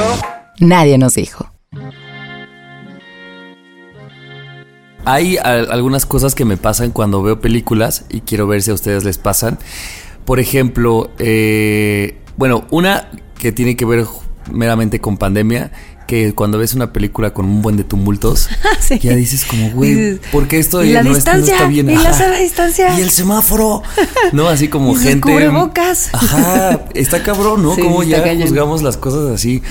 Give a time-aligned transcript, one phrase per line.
[0.00, 0.68] 1.
[0.68, 1.50] Nadie nos dijo.
[5.04, 8.74] Hay al- algunas cosas que me pasan cuando veo películas y quiero ver si a
[8.74, 9.58] ustedes les pasan.
[10.24, 14.04] Por ejemplo, eh, bueno, una que tiene que ver
[14.50, 15.72] meramente con pandemia,
[16.10, 18.48] que cuando ves una película con un buen de tumultos,
[18.80, 18.98] Sí.
[18.98, 21.68] ya dices como, güey, Dices, ¿por qué esto "Y la no, es- no distancia, está
[21.68, 21.88] bien?
[21.88, 22.30] y la Ajá.
[22.38, 22.98] distancia".
[22.98, 23.82] Y el semáforo,
[24.32, 24.48] ¿no?
[24.48, 25.30] Así como Y gente...
[25.30, 26.10] cubrebocas.
[26.12, 27.74] Ajá, está cabrón, ¿no?
[27.76, 28.48] Sí, como ya cañón.
[28.48, 29.62] juzgamos las cosas así.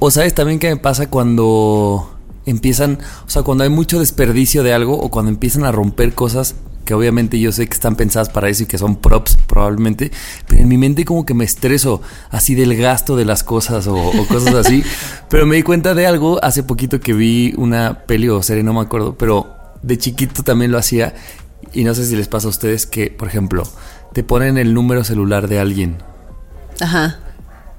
[0.00, 2.10] O sabes también qué me pasa cuando
[2.44, 6.56] empiezan, o sea, cuando hay mucho desperdicio de algo o cuando empiezan a romper cosas
[6.84, 10.10] que obviamente yo sé que están pensadas para eso y que son props probablemente,
[10.46, 13.96] pero en mi mente como que me estreso así del gasto de las cosas o,
[13.96, 14.82] o cosas así.
[15.28, 18.74] pero me di cuenta de algo hace poquito que vi una peli o serie, no
[18.74, 21.14] me acuerdo, pero de chiquito también lo hacía
[21.72, 23.64] y no sé si les pasa a ustedes que, por ejemplo,
[24.12, 25.96] te ponen el número celular de alguien
[26.80, 27.18] Ajá.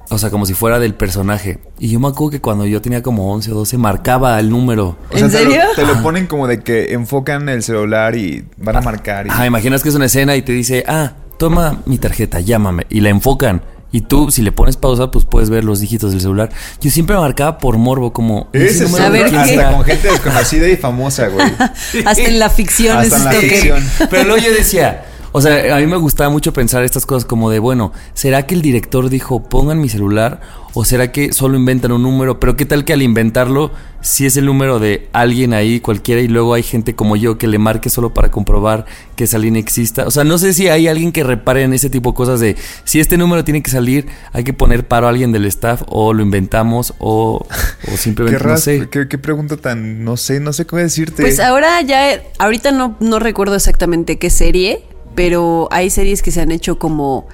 [0.10, 1.60] O sea, como si fuera del personaje.
[1.80, 4.98] Y yo me acuerdo que cuando yo tenía como 11 o 12, marcaba el número.
[5.12, 5.64] O sea, ¿En te lo- serio?
[5.76, 9.28] Te lo, ponen como de que enfocan el celular y van a marcar.
[9.28, 9.30] Y...
[9.30, 12.86] Ajá, imaginas que es una escena y te dice, ah, toma mi tarjeta, llámame.
[12.90, 13.62] Y la enfocan.
[13.92, 16.50] Y tú, si le pones pausa, pues puedes ver los dígitos del celular.
[16.82, 18.50] Yo siempre marcaba por morbo, como...
[18.52, 21.48] Ese es A ver, de hasta con gente desconocida y famosa, güey.
[22.06, 23.82] Hasta en la ficción Hasta en la que- ficción.
[24.10, 27.50] Pero luego yo decía, o sea, a mí me gustaba mucho pensar estas cosas como
[27.50, 30.40] de, bueno, ¿será que el director dijo pongan mi celular?
[30.74, 32.40] ¿O será que solo inventan un número?
[32.40, 36.30] Pero qué tal que al inventarlo, si es el número de alguien ahí, cualquiera, y
[36.30, 38.86] luego hay gente como yo que le marque solo para comprobar
[39.18, 40.08] que esa línea exista.
[40.08, 42.56] O sea, no sé si hay alguien que repare en ese tipo de cosas de,
[42.86, 46.14] si este número tiene que salir, hay que poner paro a alguien del staff, o
[46.14, 47.48] lo inventamos, o, o
[47.84, 48.88] ¿Qué, simplemente no sé.
[48.90, 50.06] qué, qué pregunta tan...
[50.06, 51.24] No sé, no sé cómo decirte.
[51.24, 54.82] Pues ahora ya, ahorita no, no recuerdo exactamente qué serie,
[55.16, 57.28] pero hay series que se han hecho como,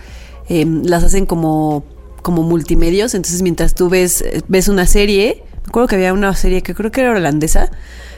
[0.48, 1.84] em, las hacen como,
[2.22, 6.62] como multimedios, entonces mientras tú ves, ves una serie, me acuerdo que había una serie
[6.62, 7.72] que creo que era holandesa,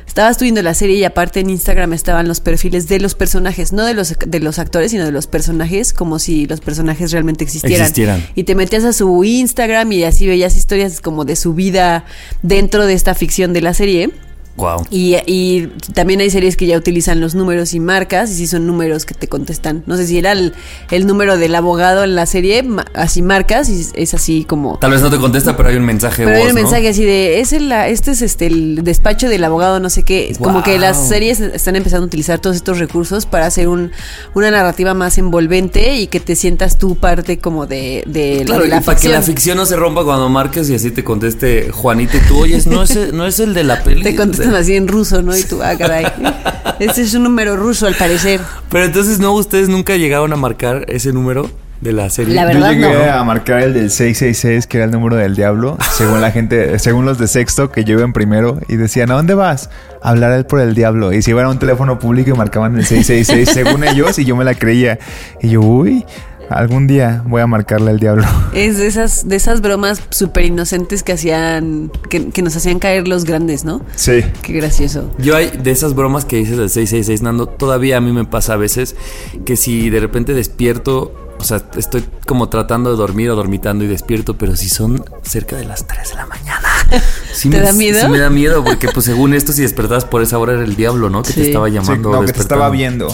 [0.08, 3.74] estabas tú viendo la serie y aparte en Instagram estaban los perfiles de los personajes,
[3.74, 7.44] no de los, de los actores, sino de los personajes, como si los personajes realmente
[7.44, 7.82] existieran.
[7.82, 8.26] Existieran.
[8.36, 12.06] Y te metías a su Instagram y así veías historias como de su vida
[12.42, 14.12] dentro de esta ficción de la serie.
[14.56, 14.86] Wow.
[14.92, 18.68] Y, y también hay series que ya utilizan los números y marcas, y si son
[18.68, 19.84] números que te contestan.
[19.88, 20.54] No sé si era el,
[20.92, 24.78] el número del abogado en la serie, así marcas, y es así como.
[24.78, 26.54] Tal vez no te contesta, pero hay un mensaje Pero hay un ¿no?
[26.54, 30.04] mensaje así de, es el, la- este es este el despacho del abogado, no sé
[30.04, 30.36] qué.
[30.40, 33.92] Como que las series están empezando a utilizar todos estos recursos para hacer un,
[34.36, 38.78] una narrativa más envolvente y que te sientas tú parte como de, de Claro, la
[38.78, 39.24] y para que la ficción.
[39.36, 42.84] ficción no se rompa cuando marques y así te conteste Juanito y tú, oyes, no
[42.84, 44.04] es el, no es el de la peli.
[44.04, 44.16] Te
[44.56, 45.36] así en ruso, ¿no?
[45.36, 46.06] Y tú, ah, caray.
[46.80, 48.42] Este es un número ruso, al parecer.
[48.70, 49.34] Pero entonces, ¿no?
[49.34, 51.50] ¿Ustedes nunca llegaron a marcar ese número
[51.82, 52.34] de la serie?
[52.34, 53.14] La Yo verdad, llegué no.
[53.14, 57.06] a marcar el del 666, que era el número del diablo, según la gente, según
[57.06, 59.70] los de sexto que yo iba en primero, y decían, ¿a dónde vas?
[60.02, 61.14] A hablar por el diablo.
[61.14, 64.36] Y se iban a un teléfono público y marcaban el 666, según ellos, y yo
[64.36, 64.98] me la creía.
[65.42, 66.06] Y yo, uy,
[66.50, 68.26] algún día voy a marcarle al diablo.
[68.54, 73.08] Es de esas, de esas bromas súper inocentes que hacían, que, que nos hacían caer
[73.08, 73.82] los grandes, ¿no?
[73.96, 74.24] Sí.
[74.44, 75.12] Qué gracioso.
[75.18, 78.54] Yo hay de esas bromas que dices del 666, Nando, todavía a mí me pasa
[78.54, 78.96] a veces
[79.44, 83.88] que si de repente despierto, o sea, estoy como tratando de dormir o dormitando y
[83.88, 86.68] despierto, pero si son cerca de las 3 de la mañana.
[87.34, 88.00] sí ¿Te me- da miedo?
[88.00, 90.76] Sí me da miedo, porque pues según esto, si despertabas por esa hora era el
[90.78, 91.22] diablo, ¿no?
[91.22, 92.12] Que te estaba llamando.
[92.12, 93.08] no, que te estaba viendo.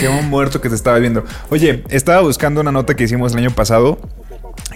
[0.00, 1.24] Qué un muerto que te estaba viendo.
[1.50, 3.98] Oye, estaba buscando una nota que hicimos el año pasado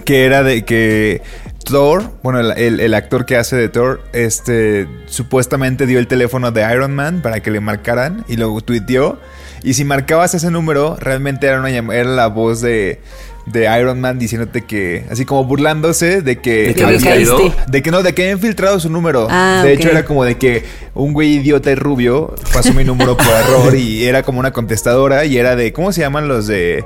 [0.05, 1.23] que era de que
[1.65, 6.51] Thor, bueno, el, el- el actor que hace de Thor, este, supuestamente dio el teléfono
[6.51, 9.19] de Iron Man para que le marcaran y lo tuiteó.
[9.63, 13.01] Y si marcabas ese número, realmente era, una, era la voz de,
[13.47, 16.69] de Iron Man diciéndote que, así como burlándose de que...
[16.69, 17.39] De que me caído.
[17.69, 19.27] De que no, de que había infiltrado su número.
[19.31, 20.65] Ah, de hecho, era como de que
[20.95, 25.25] un güey idiota y rubio pasó mi número por error y era como una contestadora
[25.25, 25.73] y era de.
[25.73, 26.85] ¿Cómo se llaman los de.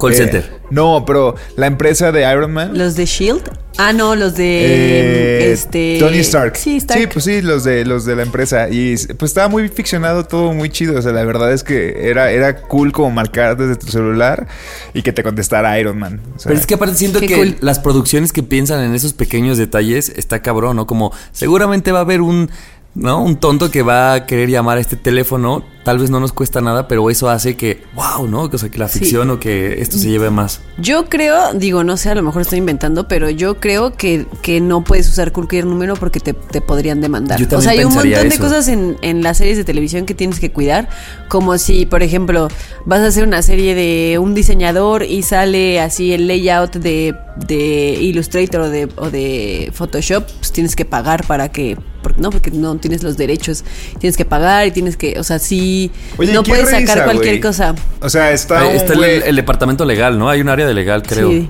[0.00, 0.60] Call eh, center.
[0.70, 2.76] No, pero la empresa de Iron Man.
[2.76, 3.42] Los de Shield.
[3.76, 6.56] Ah, no, los de eh, este Tony Stark.
[6.56, 7.00] Sí, Stark.
[7.00, 8.68] Sí, pues sí, los de los de la empresa.
[8.68, 10.98] Y pues estaba muy ficcionado, todo muy chido.
[10.98, 14.48] O sea, la verdad es que era, era cool como marcar desde tu celular
[14.92, 16.20] y que te contestara Iron Man.
[16.36, 17.56] O sea, Pero es que aparte siento que cool.
[17.60, 20.86] las producciones que piensan en esos pequeños detalles está cabrón, ¿no?
[20.86, 22.50] Como seguramente va a haber un,
[22.94, 23.22] ¿no?
[23.22, 26.60] Un tonto que va a querer llamar a este teléfono, tal vez no nos cuesta
[26.60, 28.42] nada, pero eso hace que, wow, ¿no?
[28.42, 28.98] O sea, que la Sí.
[28.98, 30.60] ficción o que esto se lleve más.
[30.76, 34.60] Yo creo, digo, no sé, a lo mejor estoy inventando, pero yo creo que, que
[34.60, 37.38] no puedes usar cualquier número porque te, te podrían demandar.
[37.40, 40.14] Yo o sea, hay un montón de cosas en, en las series de televisión que
[40.14, 40.88] tienes que cuidar,
[41.28, 42.48] como si, por ejemplo,
[42.84, 47.14] vas a hacer una serie de un diseñador y sale así el layout de,
[47.46, 52.30] de Illustrator o de, o de Photoshop, pues tienes que pagar para que, por- no,
[52.30, 53.64] porque no tienes los derechos,
[53.98, 57.40] tienes que pagar y tienes que, o sea, sí, Oye, no ¿quién puedes sacar cualquier
[57.40, 57.74] cosa.
[58.00, 60.28] O sea, está, Ahí está el, departamento legal, ¿no?
[60.28, 61.28] Hay un área de legal, creo.
[61.30, 61.48] Sí.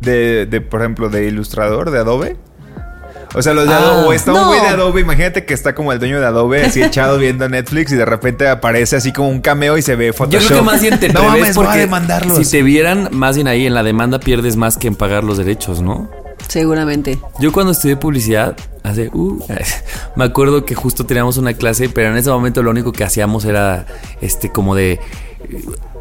[0.00, 2.36] de, de, por ejemplo, de ilustrador, de Adobe.
[3.32, 3.78] O sea, los de Ah.
[3.78, 6.64] Adobe, o está un güey de Adobe, imagínate que está como el dueño de Adobe,
[6.64, 10.06] así echado viendo Netflix y de repente aparece así como un cameo y se ve
[10.08, 10.46] Yo Photoshop.
[10.48, 12.38] creo que más bien te no mames, voy a porque demandarlos.
[12.44, 15.38] si te vieran, más bien ahí en la demanda pierdes más que en pagar los
[15.38, 16.10] derechos, ¿no?
[16.50, 17.16] Seguramente.
[17.38, 19.38] Yo cuando estudié publicidad, hace, uh,
[20.16, 23.44] me acuerdo que justo teníamos una clase, pero en ese momento lo único que hacíamos
[23.44, 23.86] era,
[24.20, 24.98] este, como de,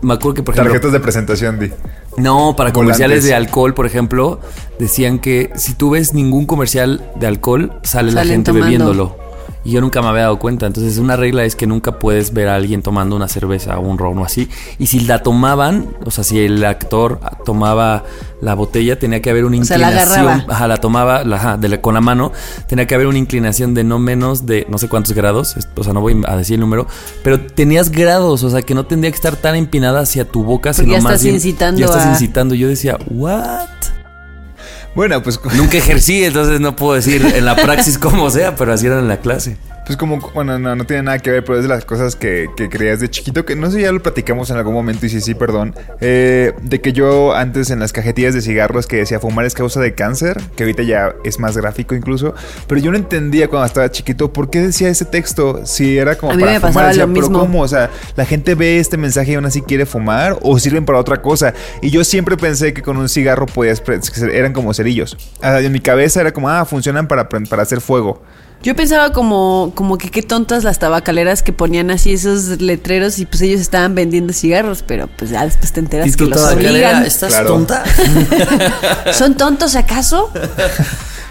[0.02, 1.72] me acuerdo que por ejemplo, Tarjetas de presentación, di.
[2.18, 2.74] no, para Volantes.
[2.74, 4.40] comerciales de alcohol, por ejemplo,
[4.80, 8.66] decían que si tú ves ningún comercial de alcohol, sale la gente tomando.
[8.66, 9.29] bebiéndolo.
[9.64, 10.66] Y yo nunca me había dado cuenta.
[10.68, 13.98] Entonces, una regla es que nunca puedes ver a alguien tomando una cerveza o un
[13.98, 14.48] ron o así.
[14.78, 18.04] Y si la tomaban, o sea, si el actor tomaba
[18.42, 20.26] la botella, tenía que haber una O sea, la inclinación.
[20.28, 20.54] agarraba.
[20.54, 22.32] Ajá, la tomaba la- ajá, de la- con la mano.
[22.68, 25.56] Tenía que haber una inclinación de no menos de no sé cuántos grados.
[25.76, 26.88] O sea, no voy a decir el número.
[27.22, 30.70] Pero tenías grados, o sea, que no tendría que estar tan empinada hacia tu boca,
[30.70, 32.56] Porque sino ya más estás bien- incitando Ya estás a- incitando.
[32.56, 33.68] Yo decía, ¿what?
[34.96, 38.88] Bueno, pues, Nunca ejercí, entonces no puedo decir en la praxis como sea, pero así
[38.88, 39.58] era en la clase.
[39.90, 42.48] Pues como, bueno, no, no tiene nada que ver, pero es de las cosas que,
[42.56, 45.20] que creías de chiquito, que no sé, ya lo platicamos en algún momento y sí,
[45.20, 49.46] sí, perdón, eh, de que yo antes en las cajetillas de cigarros que decía fumar
[49.46, 52.36] es causa de cáncer, que ahorita ya es más gráfico incluso,
[52.68, 56.34] pero yo no entendía cuando estaba chiquito por qué decía ese texto, si era como
[56.34, 57.40] A mí para me fumar, pasaba decía, lo pero mismo.
[57.40, 57.62] ¿cómo?
[57.64, 61.00] O sea, la gente ve este mensaje y aún así quiere fumar o sirven para
[61.00, 61.56] otra cosa.
[61.82, 63.82] Y yo siempre pensé que con un cigarro podías,
[64.32, 65.18] eran como cerillos.
[65.40, 68.22] O sea, en mi cabeza era como, ah, funcionan para, para hacer fuego.
[68.62, 73.26] Yo pensaba como, como que qué tontas las tabacaleras que ponían así esos letreros y
[73.26, 77.06] pues ellos estaban vendiendo cigarros, pero pues ya después te enteras que los obligan.
[77.06, 77.48] ¿Estás Claro.
[77.54, 77.84] tonta?
[79.14, 80.30] ¿Son tontos acaso?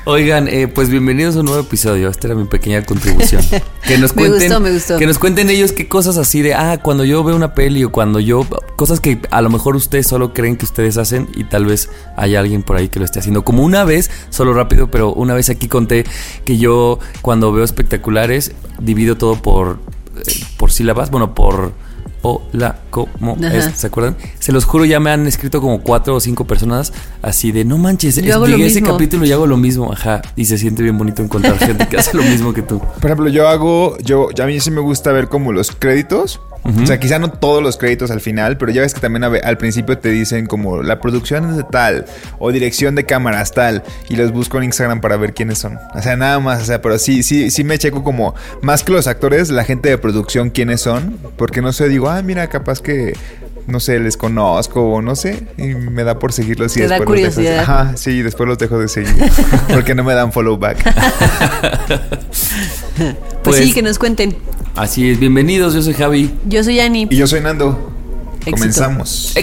[0.06, 2.08] Oigan, eh, pues bienvenidos a un nuevo episodio.
[2.08, 3.42] Esta era mi pequeña contribución.
[3.82, 4.96] Que nos Me cuenten, gustó, me gustó.
[4.96, 7.92] que nos cuenten ellos qué cosas así de, ah, cuando yo veo una peli o
[7.92, 8.46] cuando yo,
[8.76, 12.36] cosas que a lo mejor ustedes solo creen que ustedes hacen y tal vez hay
[12.36, 13.44] alguien por ahí que lo esté haciendo.
[13.44, 16.06] Como una vez, solo rápido, pero una vez aquí conté
[16.46, 19.78] que yo cuando veo espectaculares divido todo por,
[20.16, 20.22] eh,
[20.56, 21.72] por sílabas, bueno, por
[22.22, 23.56] hola, ¿cómo Ajá.
[23.56, 23.70] es?
[23.76, 24.16] ¿Se acuerdan?
[24.40, 27.78] Se los juro, ya me han escrito como cuatro o cinco personas así de, no
[27.78, 30.98] manches, es- llegué a ese capítulo y hago lo mismo, ajá, y se siente bien
[30.98, 32.80] bonito encontrar gente que hace lo mismo que tú.
[32.80, 36.40] Por ejemplo, yo hago, yo, a mí sí me gusta ver como los créditos.
[36.64, 39.56] O sea, quizá no todos los créditos al final, pero ya ves que también al
[39.58, 42.04] principio te dicen como la producción es de tal
[42.38, 45.78] o dirección de cámaras tal y los busco en Instagram para ver quiénes son.
[45.94, 48.92] O sea, nada más, o sea, pero sí, sí, sí me checo como más que
[48.92, 52.82] los actores, la gente de producción quiénes son, porque no sé, digo, ah, mira, capaz
[52.82, 53.14] que
[53.66, 56.96] no sé, les conozco o no sé, y me da por seguirlos y Te da
[56.98, 57.58] después los dejo de- curiosidad.
[57.84, 59.14] Ajá, sí, después los dejo de seguir
[59.68, 60.78] porque no me dan follow back.
[62.96, 64.36] Pues, Pues- sí, que nos cuenten.
[64.78, 66.30] Así es, bienvenidos, yo soy Javi.
[66.48, 67.08] Yo soy Ani.
[67.10, 67.76] Y yo soy Nando.
[68.46, 68.52] Éxito.
[68.52, 69.34] Comenzamos.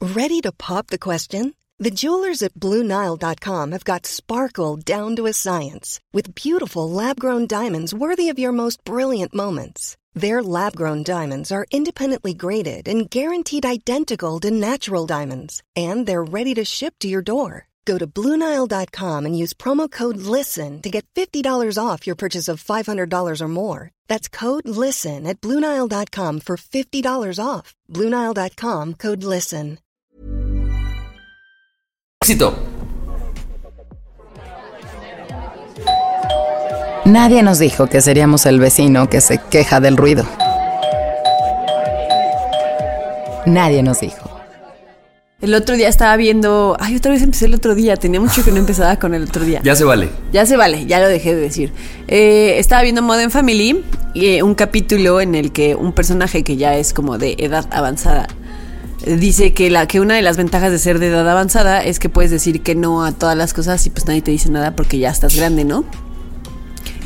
[0.00, 1.52] Ready to pop the question?
[1.78, 7.46] The jewelers at BlueNile.com have got sparkle down to a science with beautiful lab grown
[7.46, 9.98] diamonds worthy of your most brilliant moments.
[10.14, 16.24] Their lab grown diamonds are independently graded and guaranteed identical to natural diamonds, and they're
[16.24, 17.67] ready to ship to your door.
[17.88, 21.42] Go to BlueNile.com and use promo code LISTEN to get $50
[21.82, 23.90] off your purchase of $500 or more.
[24.08, 27.74] That's code LISTEN at BlueNile.com for $50 off.
[27.88, 29.78] BlueNile.com code LISTEN.
[32.22, 32.52] Éxito.
[37.06, 40.24] Nadie nos dijo que seríamos el vecino que se queja del ruido.
[43.46, 44.27] Nadie nos dijo.
[45.40, 46.76] El otro día estaba viendo.
[46.80, 47.96] Ay, otra vez empecé el otro día.
[47.96, 49.60] Tenía mucho que no empezaba con el otro día.
[49.62, 50.08] Ya se vale.
[50.32, 51.72] Ya se vale, ya lo dejé de decir.
[52.08, 56.56] Eh, estaba viendo Modern Family y eh, un capítulo en el que un personaje que
[56.56, 58.26] ya es como de edad avanzada
[59.06, 62.00] eh, dice que la que una de las ventajas de ser de edad avanzada es
[62.00, 64.74] que puedes decir que no a todas las cosas y pues nadie te dice nada
[64.74, 65.84] porque ya estás grande, ¿no?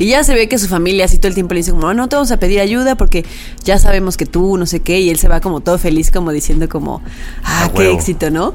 [0.03, 2.09] Y ya se ve que su familia así todo el tiempo le dice como, no
[2.09, 3.23] te vamos a pedir ayuda porque
[3.63, 6.33] ya sabemos que tú, no sé qué, y él se va como todo feliz, como
[6.33, 7.01] diciendo como,
[7.45, 8.53] ah, qué éxito, ¿no?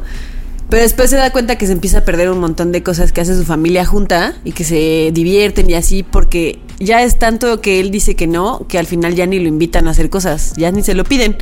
[0.68, 3.22] Pero después se da cuenta que se empieza a perder un montón de cosas que
[3.22, 7.80] hace su familia junta y que se divierten y así porque ya es tanto que
[7.80, 10.70] él dice que no, que al final ya ni lo invitan a hacer cosas, ya
[10.70, 11.38] ni se lo piden.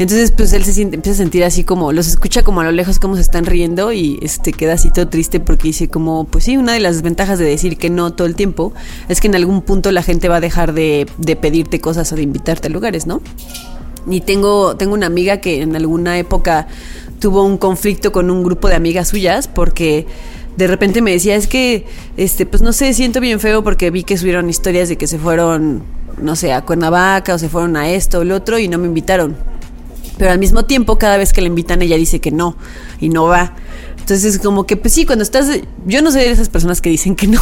[0.00, 2.72] Entonces, pues él se siente, empieza a sentir así como, los escucha como a lo
[2.72, 6.44] lejos cómo se están riendo y este queda así todo triste porque dice como, pues
[6.44, 8.72] sí, una de las ventajas de decir que no todo el tiempo
[9.10, 12.16] es que en algún punto la gente va a dejar de, de pedirte cosas o
[12.16, 13.20] de invitarte a lugares, ¿no?
[14.08, 16.66] Y tengo, tengo una amiga que en alguna época
[17.18, 20.06] tuvo un conflicto con un grupo de amigas suyas porque
[20.56, 21.84] de repente me decía, es que,
[22.16, 25.18] este, pues no sé, siento bien feo porque vi que subieron historias de que se
[25.18, 25.82] fueron,
[26.22, 28.86] no sé, a Cuernavaca o se fueron a esto o lo otro y no me
[28.86, 29.59] invitaron.
[30.20, 32.54] Pero al mismo tiempo, cada vez que la invitan, ella dice que no
[33.00, 33.54] y no va.
[33.98, 35.48] Entonces, como que, pues sí, cuando estás.
[35.86, 37.40] Yo no soy de esas personas que dicen que no.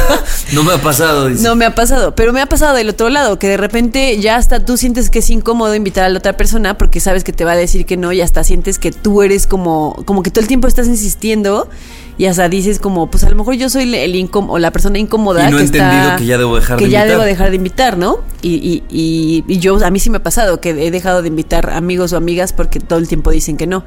[0.52, 1.28] No me ha pasado.
[1.28, 1.42] dice.
[1.42, 4.36] No me ha pasado, pero me ha pasado del otro lado, que de repente ya
[4.36, 7.46] hasta tú sientes que es incómodo invitar a la otra persona porque sabes que te
[7.46, 10.42] va a decir que no y hasta sientes que tú eres como, como que todo
[10.42, 11.70] el tiempo estás insistiendo
[12.18, 14.98] y hasta dices como, pues a lo mejor yo soy el incómodo o la persona
[14.98, 17.16] incómoda Y no que he entendido está- que ya debo dejar de que ya invitar.
[17.16, 18.18] debo dejar de invitar, ¿no?
[18.42, 21.28] Y, y, y, y yo, a mí sí me ha pasado que he dejado de
[21.28, 23.84] invitar amigos o amigas porque todo el tiempo dicen que no.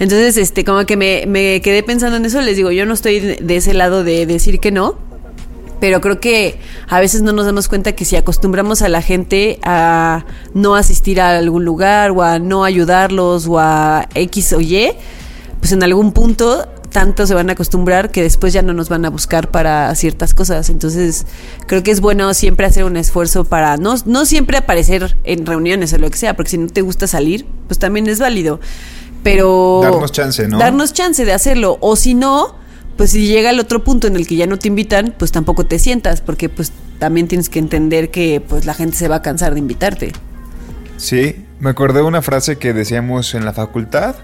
[0.00, 3.20] Entonces, este, como que me, me quedé pensando en eso, les digo, yo no estoy
[3.20, 4.96] de ese lado de decir que no,
[5.80, 6.58] pero creo que
[6.88, 11.20] a veces no nos damos cuenta que si acostumbramos a la gente a no asistir
[11.20, 14.88] a algún lugar o a no ayudarlos o a X o Y,
[15.60, 16.66] pues en algún punto
[16.98, 20.34] tanto se van a acostumbrar que después ya no nos van a buscar para ciertas
[20.34, 20.68] cosas.
[20.68, 21.26] Entonces,
[21.68, 25.92] creo que es bueno siempre hacer un esfuerzo para no, no siempre aparecer en reuniones
[25.92, 28.58] o lo que sea, porque si no te gusta salir, pues también es válido.
[29.22, 29.78] Pero...
[29.80, 30.58] Darnos chance, ¿no?
[30.58, 31.78] Darnos chance de hacerlo.
[31.80, 32.56] O si no,
[32.96, 35.66] pues si llega el otro punto en el que ya no te invitan, pues tampoco
[35.66, 39.22] te sientas, porque pues también tienes que entender que pues la gente se va a
[39.22, 40.10] cansar de invitarte.
[40.96, 44.16] Sí, me acordé de una frase que decíamos en la facultad.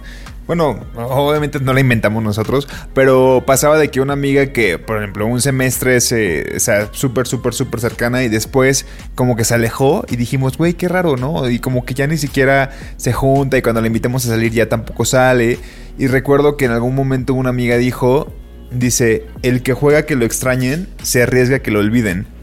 [0.46, 5.26] Bueno, obviamente no la inventamos nosotros, pero pasaba de que una amiga que, por ejemplo,
[5.26, 8.84] un semestre se, o sea, súper, súper, súper cercana y después
[9.14, 11.48] como que se alejó y dijimos, güey, qué raro, ¿no?
[11.48, 14.68] Y como que ya ni siquiera se junta y cuando la invitamos a salir ya
[14.68, 15.58] tampoco sale.
[15.98, 18.30] Y recuerdo que en algún momento una amiga dijo,
[18.70, 22.33] dice, el que juega que lo extrañen, se arriesga que lo olviden.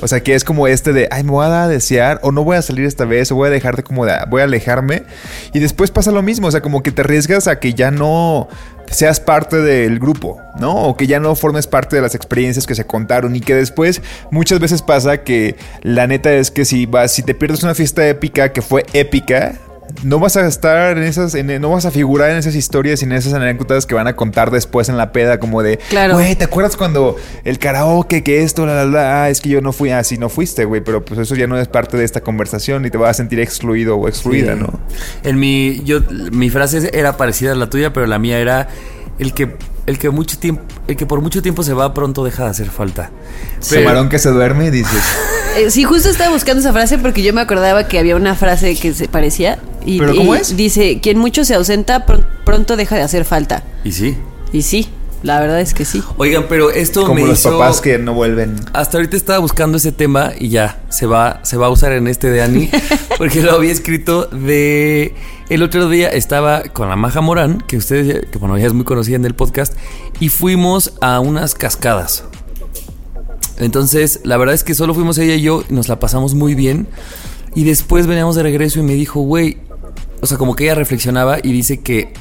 [0.00, 2.32] O sea, que es como este de, ay, me voy a dar a desear, o
[2.32, 5.04] no voy a salir esta vez, o voy a dejarte como de, voy a alejarme.
[5.52, 8.48] Y después pasa lo mismo, o sea, como que te arriesgas a que ya no
[8.90, 10.74] seas parte del grupo, ¿no?
[10.74, 14.02] O que ya no formes parte de las experiencias que se contaron y que después
[14.30, 18.06] muchas veces pasa que la neta es que si vas, si te pierdes una fiesta
[18.08, 19.54] épica que fue épica,
[20.02, 23.04] no vas a estar en esas, en- no vas a figurar en esas historias y
[23.04, 26.14] en esas anécdotas que van a contar después en la peda, como de, Claro.
[26.14, 29.60] güey, ¿te acuerdas cuando el karaoke, que esto, la, la, la, ah, es que yo
[29.60, 32.20] no fui así, no fuiste, güey, pero pues eso ya no es parte de esta
[32.20, 34.60] conversación y te vas a sentir excluido o excluida, Sí.
[34.60, 34.80] ¿no?
[35.22, 36.00] En mi, yo,
[36.32, 38.68] mi frase era parecida a la tuya, pero la mía era
[39.20, 42.44] el que, el que mucho tiempo, el que por mucho tiempo se va pronto deja
[42.44, 43.10] de hacer falta.
[43.68, 45.02] Pero- Camarón que se duerme, dices.
[45.56, 48.76] Eh, sí, justo estaba buscando esa frase porque yo me acordaba que había una frase
[48.76, 49.58] que se parecía.
[49.84, 50.56] Y, ¿Pero cómo y es?
[50.56, 53.64] Dice, quien mucho se ausenta, pron- pronto deja de hacer falta.
[53.82, 54.16] Y sí.
[54.52, 54.88] Y sí,
[55.22, 56.02] la verdad es que sí.
[56.16, 58.56] Oigan, pero esto Como me los hizo- papás que no vuelven.
[58.72, 62.06] Hasta ahorita estaba buscando ese tema y ya se va, se va a usar en
[62.08, 62.70] este de Ani,
[63.18, 65.14] porque lo había escrito de.
[65.48, 68.84] El otro día estaba con la Maja Morán, que ustedes, que bueno, ella es muy
[68.84, 69.74] conocida en el podcast,
[70.20, 72.24] y fuimos a unas cascadas.
[73.58, 76.54] Entonces, la verdad es que solo fuimos ella y yo y nos la pasamos muy
[76.54, 76.86] bien.
[77.54, 79.58] Y después veníamos de regreso y me dijo, güey,
[80.20, 82.12] o sea, como que ella reflexionaba y dice que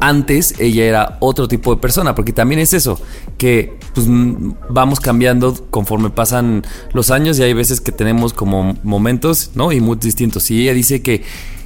[0.00, 3.00] antes ella era otro tipo de persona, porque también es eso,
[3.38, 8.76] que pues mm, vamos cambiando conforme pasan los años y hay veces que tenemos como
[8.82, 9.72] momentos, ¿no?
[9.72, 10.50] Y muy distintos.
[10.50, 11.22] Y ella dice que,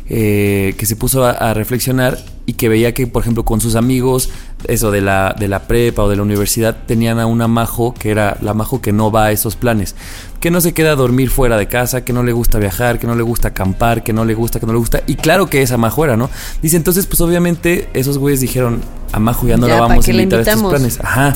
[0.09, 3.75] eh, que se puso a, a reflexionar y que veía que, por ejemplo, con sus
[3.75, 4.29] amigos,
[4.69, 8.11] eso de la, de la prepa o de la universidad, tenían a una majo que
[8.11, 9.95] era la majo que no va a esos planes,
[10.41, 13.07] que no se queda a dormir fuera de casa, que no le gusta viajar, que
[13.07, 15.03] no le gusta acampar, que no le gusta, que no le gusta.
[15.07, 16.29] Y claro que esa majo era, ¿no?
[16.61, 18.83] Dice, entonces, pues obviamente esos güeyes dijeron,
[19.13, 21.01] a majo ya no Ya, la ¿para vamos a invitar a estos planes.
[21.01, 21.35] Ajá.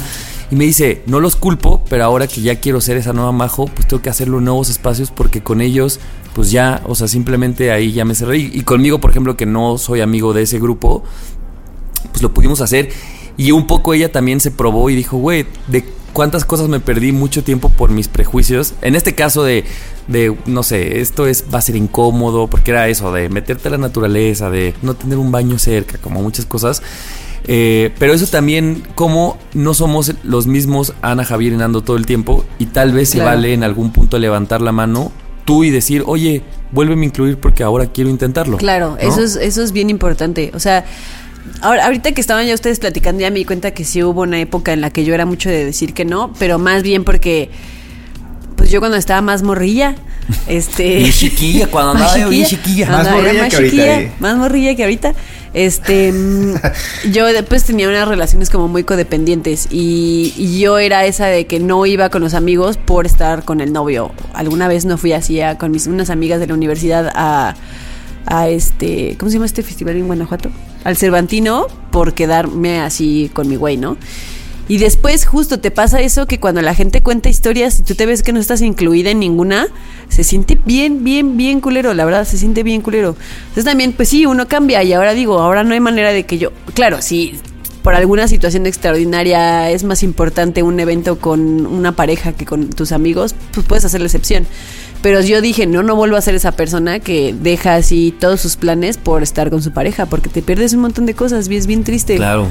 [0.51, 3.67] Y me dice, no los culpo, pero ahora que ya quiero ser esa nueva majo,
[3.67, 6.01] pues tengo que hacerlo en nuevos espacios porque con ellos,
[6.35, 8.39] pues ya, o sea, simplemente ahí ya me cerré.
[8.39, 11.05] Y, y conmigo, por ejemplo, que no soy amigo de ese grupo,
[12.11, 12.91] pues lo pudimos hacer.
[13.37, 17.13] Y un poco ella también se probó y dijo, güey, de cuántas cosas me perdí
[17.13, 18.75] mucho tiempo por mis prejuicios.
[18.83, 19.65] En este caso de,
[20.09, 23.71] de, no sé, esto es va a ser incómodo, porque era eso, de meterte a
[23.71, 26.83] la naturaleza, de no tener un baño cerca, como muchas cosas.
[27.47, 32.05] Eh, pero eso también, como no somos los mismos Ana, Javier y Nando todo el
[32.07, 35.13] tiempo, y tal vez se vale en algún punto levantar la mano
[35.45, 36.43] tú y decir, oye,
[36.73, 38.59] vuélveme a incluir porque ahora quiero intentarlo.
[38.59, 38.97] Claro, ¿no?
[38.99, 40.51] eso es, eso es bien importante.
[40.55, 40.85] O sea,
[41.63, 44.39] ahora, ahorita que estaban ya ustedes platicando, ya me di cuenta que sí hubo una
[44.41, 47.49] época en la que yo era mucho de decir que no, pero más bien porque,
[48.57, 49.95] pues yo cuando estaba más morrilla,
[50.49, 50.97] este...
[50.99, 52.87] Bien chiquilla, cuando más andaba yo bien chiquilla.
[52.91, 54.13] Más Andaba- era morrilla más que ahorita, chiquilla, eh.
[54.21, 55.15] Más morrilla que ahorita.
[55.55, 56.55] Este, mm,
[57.13, 61.59] yo después tenía unas relaciones como muy codependientes y, y yo era esa de que
[61.61, 64.13] no iba con los amigos por estar con el novio.
[64.35, 67.55] Alguna vez no fui así a- con mis unas amigas de la universidad a,
[68.27, 70.51] a este, ¿cómo se llama este festival en Guanajuato?
[70.85, 73.97] Al Cervantino por quedarme así con mi güey, ¿no?
[74.69, 78.05] Y después justo te pasa eso que cuando la gente cuenta historias y tú te
[78.05, 79.67] ves que no estás incluida en ninguna,
[80.11, 83.17] se siente bien, bien, bien culero, la verdad, se siente bien culero.
[83.49, 86.37] Entonces también, pues sí, uno cambia y ahora digo, ahora no hay manera de que
[86.37, 87.41] yo, claro, sí,
[87.83, 92.93] por alguna situación extraordinaria es más importante un evento con una pareja que con tus
[92.93, 94.47] amigos, pues puedes hacer la excepción.
[95.01, 98.57] Pero yo dije, no, no vuelvo a ser esa persona que deja así todos sus
[98.57, 101.67] planes por estar con su pareja, porque te pierdes un montón de cosas y es
[101.67, 102.17] bien triste.
[102.17, 102.49] Claro.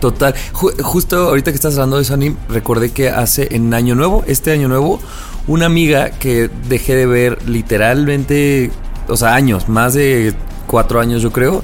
[0.00, 0.34] Total.
[0.52, 4.24] Ju- justo ahorita que estás hablando de eso, Ani, recordé que hace en Año Nuevo,
[4.26, 5.00] este Año Nuevo,
[5.46, 8.70] una amiga que dejé de ver literalmente,
[9.08, 10.34] o sea, años, más de
[10.66, 11.62] cuatro años yo creo,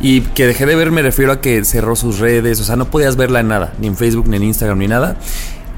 [0.00, 2.86] y que dejé de ver me refiero a que cerró sus redes, o sea, no
[2.90, 5.16] podías verla en nada, ni en Facebook, ni en Instagram, ni nada.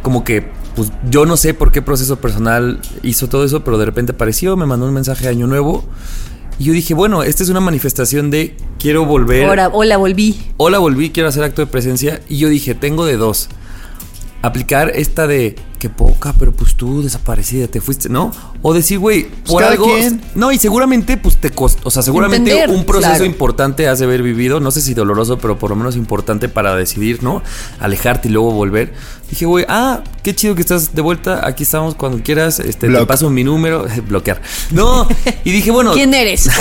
[0.03, 0.47] Como que,
[0.77, 4.57] pues yo no sé por qué proceso personal hizo todo eso, pero de repente apareció,
[4.57, 5.85] me mandó un mensaje de Año Nuevo.
[6.59, 9.45] Y yo dije, bueno, esta es una manifestación de quiero volver.
[9.47, 10.41] Ahora, hola, volví.
[10.57, 12.23] Hola, volví, quiero hacer acto de presencia.
[12.29, 13.49] Y yo dije, tengo de dos.
[14.43, 18.33] Aplicar esta de que poca, pero pues tú desaparecida, te fuiste, ¿no?
[18.63, 19.87] O decir, güey, por cada algo.
[19.87, 20.21] quien.
[20.35, 21.89] No, y seguramente, pues te costó.
[21.89, 23.25] O sea, seguramente Entender, un proceso claro.
[23.25, 24.61] importante has de haber vivido.
[24.61, 27.43] No sé si doloroso, pero por lo menos importante para decidir, ¿no?
[27.81, 28.93] Alejarte y luego volver.
[29.31, 31.47] Dije, güey, ah, qué chido que estás de vuelta.
[31.47, 32.61] Aquí estamos cuando quieras.
[32.61, 33.87] Este, te paso mi número.
[34.09, 34.41] Bloquear.
[34.71, 35.07] No.
[35.45, 35.93] Y dije, bueno.
[35.93, 36.49] ¿Quién eres?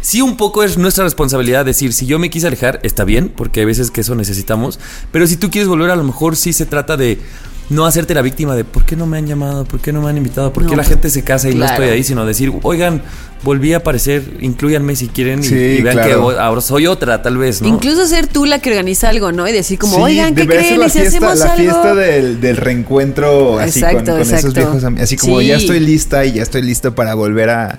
[0.00, 3.60] Sí, un poco es nuestra responsabilidad decir, si yo me quise alejar, está bien, porque
[3.60, 4.78] hay veces que eso necesitamos,
[5.12, 7.18] pero si tú quieres volver, a lo mejor sí se trata de
[7.70, 10.08] no hacerte la víctima de por qué no me han llamado, por qué no me
[10.08, 12.52] han invitado, por qué No, la gente se casa y no estoy ahí, sino decir,
[12.62, 13.02] oigan,
[13.42, 16.08] volví a aparecer, incluyanme si quieren y, Sí, y vean claro.
[16.08, 17.68] que ho- ahora soy otra, tal vez, ¿no?
[17.68, 19.46] Incluso ser tú la que organiza algo, ¿no?
[19.46, 20.80] Y decir como, Sí, oigan, ¿qué debería ser creen?
[20.80, 21.56] La ¿Y si fiesta, hacemos la algo?
[21.62, 24.54] fiesta del, del reencuentro así con, Exacto, con esos exacto.
[24.72, 25.46] viejos Así como Sí.
[25.48, 27.78] ya estoy lista y ya estoy listo para volver a,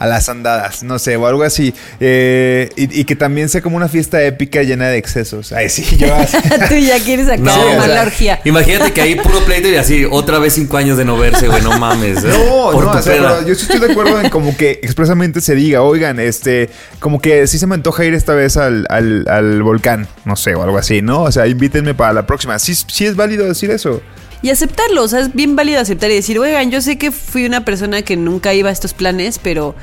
[0.00, 1.74] a las andadas, no sé, o algo así.
[2.00, 5.52] Eh, y, y que también sea como una fiesta épica llena de excesos.
[5.52, 6.38] Ay, sí, yo así.
[6.68, 8.40] tú ya quieres sacar No, o sea, la orgía.
[8.46, 11.60] Imagínate que ahí puro pleito y así, otra vez cinco años de no verse, güey,
[11.62, 12.24] no mames.
[12.24, 12.28] ¿eh?
[12.28, 15.54] No, no, o sea, pero yo sí estoy de acuerdo en como que expresamente se
[15.54, 19.62] diga, oigan, este, como que sí se me antoja ir esta vez al, al, al
[19.62, 21.24] volcán, no sé, o algo así, ¿no?
[21.24, 22.58] O sea, invítenme para la próxima.
[22.58, 24.00] Sí, sí es válido decir eso.
[24.42, 27.44] Y aceptarlo, o sea, es bien válido aceptar y decir, oigan, yo sé que fui
[27.44, 29.74] una persona que nunca iba a estos planes, pero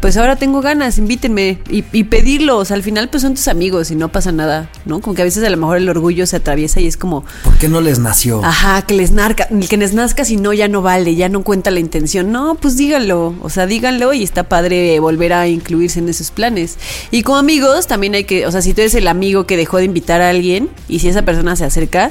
[0.00, 1.60] pues ahora tengo ganas, invítenme.
[1.70, 4.68] Y, y pedirlo, o sea, al final pues son tus amigos y no pasa nada,
[4.84, 5.00] ¿no?
[5.00, 7.56] Como que a veces a lo mejor el orgullo se atraviesa y es como, ¿Por
[7.56, 8.44] qué no les nació?
[8.44, 11.70] ajá, que les narca, que les nazca si no ya no vale, ya no cuenta
[11.70, 12.32] la intención.
[12.32, 16.78] No, pues díganlo, o sea, díganlo y está padre volver a incluirse en esos planes.
[17.12, 19.78] Y como amigos también hay que, o sea, si tú eres el amigo que dejó
[19.78, 22.10] de invitar a alguien y si esa persona se acerca,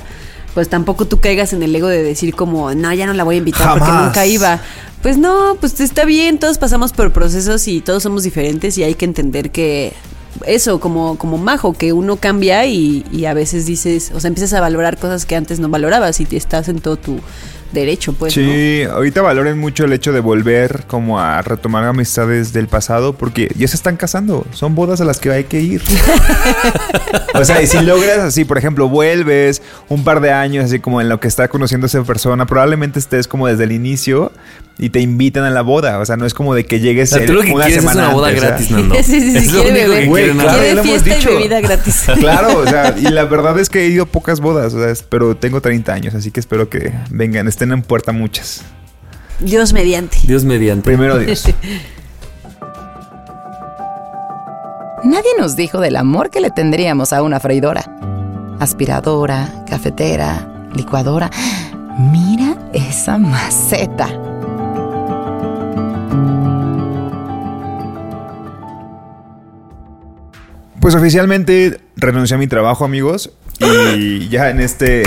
[0.54, 3.36] pues tampoco tú caigas en el ego de decir como, no, ya no la voy
[3.36, 4.60] a invitar porque nunca iba.
[5.02, 8.94] Pues no, pues está bien, todos pasamos por procesos y todos somos diferentes y hay
[8.94, 9.94] que entender que
[10.46, 14.54] eso, como, como majo, que uno cambia y, y a veces dices, o sea, empiezas
[14.54, 17.20] a valorar cosas que antes no valorabas y te estás en todo tu
[17.72, 18.36] derecho, pues.
[18.38, 18.44] ¿no?
[18.44, 23.52] Sí, ahorita valoren mucho el hecho de volver como a retomar amistades del pasado porque
[23.58, 25.82] ya se están casando, son bodas a las que hay que ir.
[27.34, 31.02] o sea, y si logras así, por ejemplo, vuelves un par de años así como
[31.02, 34.32] en lo que está conociendo esa persona, probablemente estés como desde el inicio
[34.78, 37.18] y te invitan a la boda, o sea, no es como de que llegues O
[37.18, 38.96] sea, tú lo que una quieres es semana una boda antes, gratis, Nando.
[39.04, 40.60] Sí, sí, sí, es lo único que Güey, quieren claro.
[40.60, 42.04] Quiere fiesta y bebida gratis.
[42.20, 44.90] Claro, o sea, y la verdad es que he ido a pocas bodas, o sea,
[44.90, 48.64] es- pero tengo 30 años, así que espero que vengan, estén en puerta muchas.
[49.40, 50.18] Dios mediante.
[50.24, 50.84] Dios mediante.
[50.84, 51.48] Primero Dios.
[55.04, 57.86] Nadie nos dijo del amor que le tendríamos a una freidora.
[58.60, 61.30] Aspiradora, cafetera, licuadora.
[62.00, 64.08] Mira esa maceta.
[70.80, 73.32] Pues oficialmente renuncié a mi trabajo, amigos.
[73.60, 75.04] Y ya en este.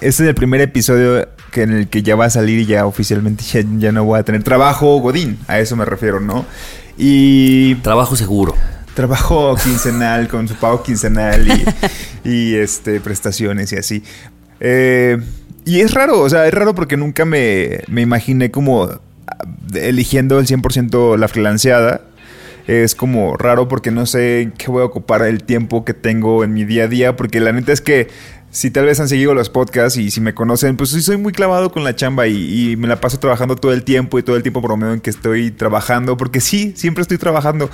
[0.00, 2.84] Este es el primer episodio que en el que ya va a salir y ya
[2.86, 5.38] oficialmente ya, ya no voy a tener trabajo Godín.
[5.48, 6.44] A eso me refiero, ¿no?
[6.98, 8.54] Y Trabajo seguro.
[8.94, 11.64] trabajo quincenal con su pago quincenal y,
[12.30, 14.02] y, este prestaciones y así.
[14.60, 15.18] Eh,
[15.64, 19.00] y es raro, o sea, es raro porque nunca me, me imaginé como ah,
[19.74, 22.02] eligiendo el 100% la freelanceada.
[22.66, 26.52] Es como raro porque no sé qué voy a ocupar el tiempo que tengo en
[26.52, 28.08] mi día a día, porque la neta es que
[28.50, 31.32] si tal vez han seguido los podcasts y si me conocen, pues sí soy muy
[31.32, 34.42] clavado con la chamba y, me la paso trabajando todo el tiempo y todo el
[34.42, 37.70] tiempo promedio en que estoy trabajando, porque sí, siempre estoy trabajando,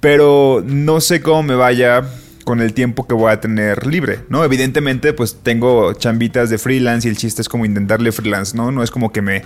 [0.00, 2.04] pero no sé cómo me vaya
[2.44, 4.44] con el tiempo que voy a tener libre, ¿no?
[4.44, 8.70] Evidentemente, pues tengo chambitas de freelance y el chiste es como intentarle freelance, ¿no?
[8.70, 9.42] No es como que me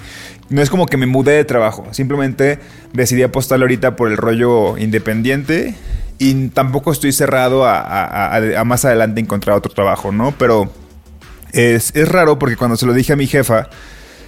[0.50, 2.58] no es como que me mudé de trabajo, simplemente
[2.92, 5.76] decidí apostar ahorita por el rollo independiente
[6.20, 10.32] y tampoco estoy cerrado a, a- más adelante encontrar otro trabajo, ¿no?
[10.38, 10.70] Pero
[11.52, 13.68] es, es raro porque cuando se lo dije a mi jefa,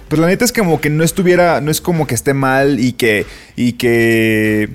[0.09, 2.93] pues la neta es como que no estuviera, no es como que esté mal y
[2.93, 3.25] que,
[3.55, 4.69] y que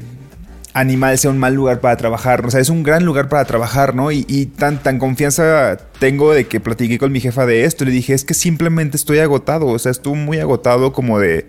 [0.74, 2.46] Animal sea un mal lugar para trabajar.
[2.46, 4.12] O sea, es un gran lugar para trabajar, ¿no?
[4.12, 7.84] Y, y tan, tan confianza tengo de que platiqué con mi jefa de esto.
[7.84, 9.66] Le dije, es que simplemente estoy agotado.
[9.66, 11.46] O sea, estuve muy agotado como de...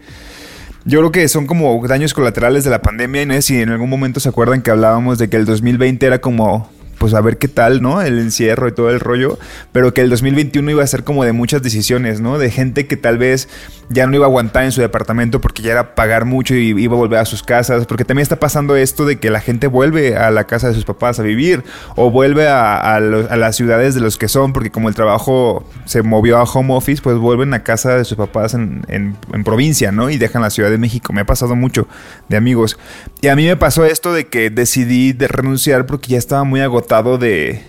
[0.85, 3.21] Yo creo que son como daños colaterales de la pandemia.
[3.21, 6.05] Y no sé si en algún momento se acuerdan que hablábamos de que el 2020
[6.05, 8.01] era como pues a ver qué tal, ¿no?
[8.01, 9.39] El encierro y todo el rollo,
[9.71, 12.37] pero que el 2021 iba a ser como de muchas decisiones, ¿no?
[12.37, 13.49] De gente que tal vez
[13.89, 16.93] ya no iba a aguantar en su departamento porque ya era pagar mucho y iba
[16.93, 20.15] a volver a sus casas, porque también está pasando esto de que la gente vuelve
[20.17, 21.63] a la casa de sus papás a vivir
[21.95, 26.03] o vuelve a, los- las ciudades de los que son, porque como el trabajo se
[26.03, 30.09] movió a home office, pues vuelven a casa de sus papás en, provincia, ¿no?
[30.09, 31.13] Y dejan la Ciudad de México.
[31.13, 31.87] Me ha pasado mucho
[32.27, 32.77] de amigos.
[33.21, 36.59] Y a mí me pasó esto de que decidí de renunciar porque ya estaba muy
[36.59, 37.61] agotado de...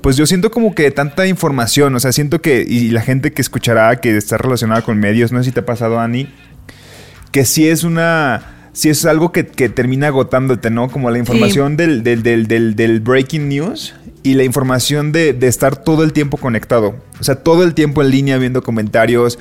[0.00, 3.40] Pues yo siento como que tanta información, o sea, siento que, y la gente que
[3.40, 6.28] escuchará que está relacionada con medios, no sé si te ha pasado, Ani,
[7.30, 10.88] que sí es una, sí es algo que, que termina agotándote, ¿no?
[10.90, 15.46] Como la información del, del, del, del, del breaking news y la información de, de
[15.46, 19.38] estar todo el tiempo conectado, o sea, todo el tiempo en línea viendo comentarios,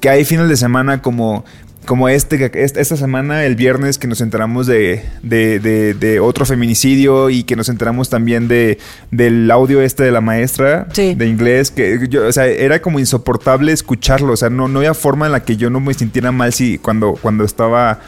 [0.00, 1.46] que hay fines de semana como
[1.84, 6.44] como este, esta esta semana, el viernes, que nos enteramos de, de, de- de otro
[6.46, 8.78] feminicidio y que nos enteramos también de,
[9.10, 11.14] del audio este de la maestra Sí.
[11.14, 14.94] de inglés, que yo, o sea, era como insoportable escucharlo, o sea, no, no había
[14.94, 18.00] forma en la que yo no me sintiera mal si cuando, cuando estaba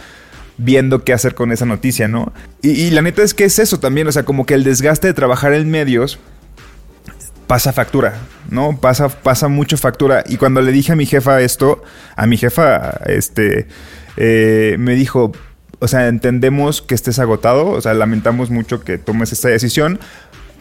[0.58, 2.32] viendo qué hacer con esa noticia, ¿no?
[2.62, 5.06] Y, y la neta es que es eso también, o sea, como que el desgaste
[5.08, 6.18] de trabajar en medios
[7.46, 8.14] pasa factura,
[8.50, 8.78] ¿no?
[8.80, 10.24] Pasa, pasa mucho factura.
[10.26, 11.82] Y cuando le dije a mi jefa esto,
[12.16, 13.68] a mi jefa, este,
[14.16, 15.32] eh, me dijo,
[15.78, 20.00] o sea, entendemos que estés agotado, o sea, lamentamos mucho que tomes esta decisión,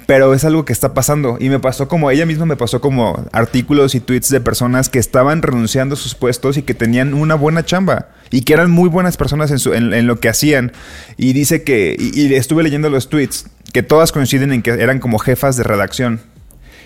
[0.05, 1.37] pero es algo que está pasando.
[1.39, 4.99] Y me pasó como, ella misma me pasó como artículos y tweets de personas que
[4.99, 8.09] estaban renunciando a sus puestos y que tenían una buena chamba.
[8.29, 10.73] Y que eran muy buenas personas en, lo que hacían.
[11.17, 14.99] Y dice que, y, y estuve leyendo los tweets, que todas coinciden en que eran
[14.99, 16.21] como jefas de redacción.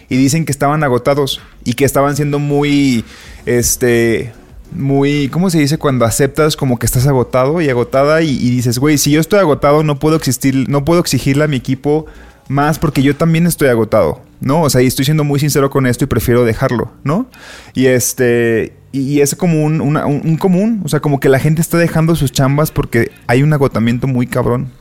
[0.10, 3.06] Y dicen que estaban agotados y que estaban siendo muy,
[3.46, 4.32] este,
[4.72, 5.78] muy, ¿cómo se dice?
[5.78, 9.84] Cuando aceptas como que estás agotado y agotada y, dices, güey, si yo estoy agotado
[9.84, 12.06] no puedo existir, no puedo exigirle a mi equipo
[12.48, 14.64] más porque yo también estoy agotado, ¿no?
[14.64, 17.28] O sea, y estoy siendo muy sincero con esto y prefiero dejarlo, ¿no?
[17.76, 21.78] Y este, y, es como un, un- común, o sea, como que la gente está
[21.78, 24.72] dejando sus chambas porque hay un agotamiento muy cabrón.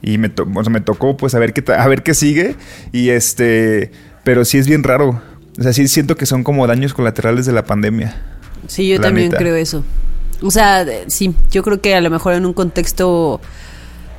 [0.00, 2.56] Y me, to- o sea, me tocó pues a ver qué a ver qué sigue.
[2.92, 3.90] Y este.
[4.24, 5.20] Pero sí es bien raro.
[5.58, 8.16] O sea, sí siento que son como daños colaterales de la pandemia.
[8.66, 9.38] Sí, yo también neta.
[9.38, 9.84] creo eso.
[10.42, 13.40] O sea, de- sí, yo creo que a lo mejor en un contexto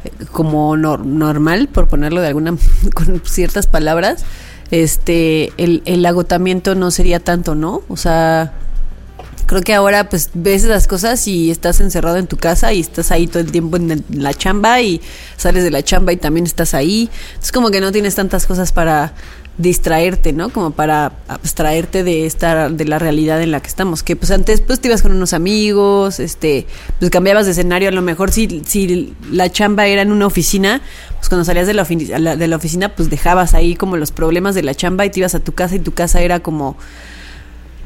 [0.05, 2.55] eh, como nor- normal, por ponerlo de alguna
[2.93, 4.23] con ciertas palabras,
[4.71, 7.81] este el, el agotamiento no sería tanto, ¿no?
[7.89, 8.53] O sea,
[9.45, 13.11] creo que ahora pues ves esas cosas y estás encerrado en tu casa y estás
[13.11, 15.01] ahí todo el tiempo en el- la chamba y
[15.37, 17.09] sales de la chamba y también estás ahí.
[17.41, 19.13] Es como que no tienes tantas cosas para
[19.57, 20.49] distraerte, ¿no?
[20.49, 24.61] Como para abstraerte de esta de la realidad en la que estamos, que pues antes
[24.61, 26.67] pues te ibas con unos amigos, este,
[26.99, 30.81] pues cambiabas de escenario, a lo mejor si si la chamba era en una oficina,
[31.17, 34.63] pues cuando salías de la, de la oficina pues dejabas ahí como los problemas de
[34.63, 36.75] la chamba y te ibas a tu casa y tu casa era como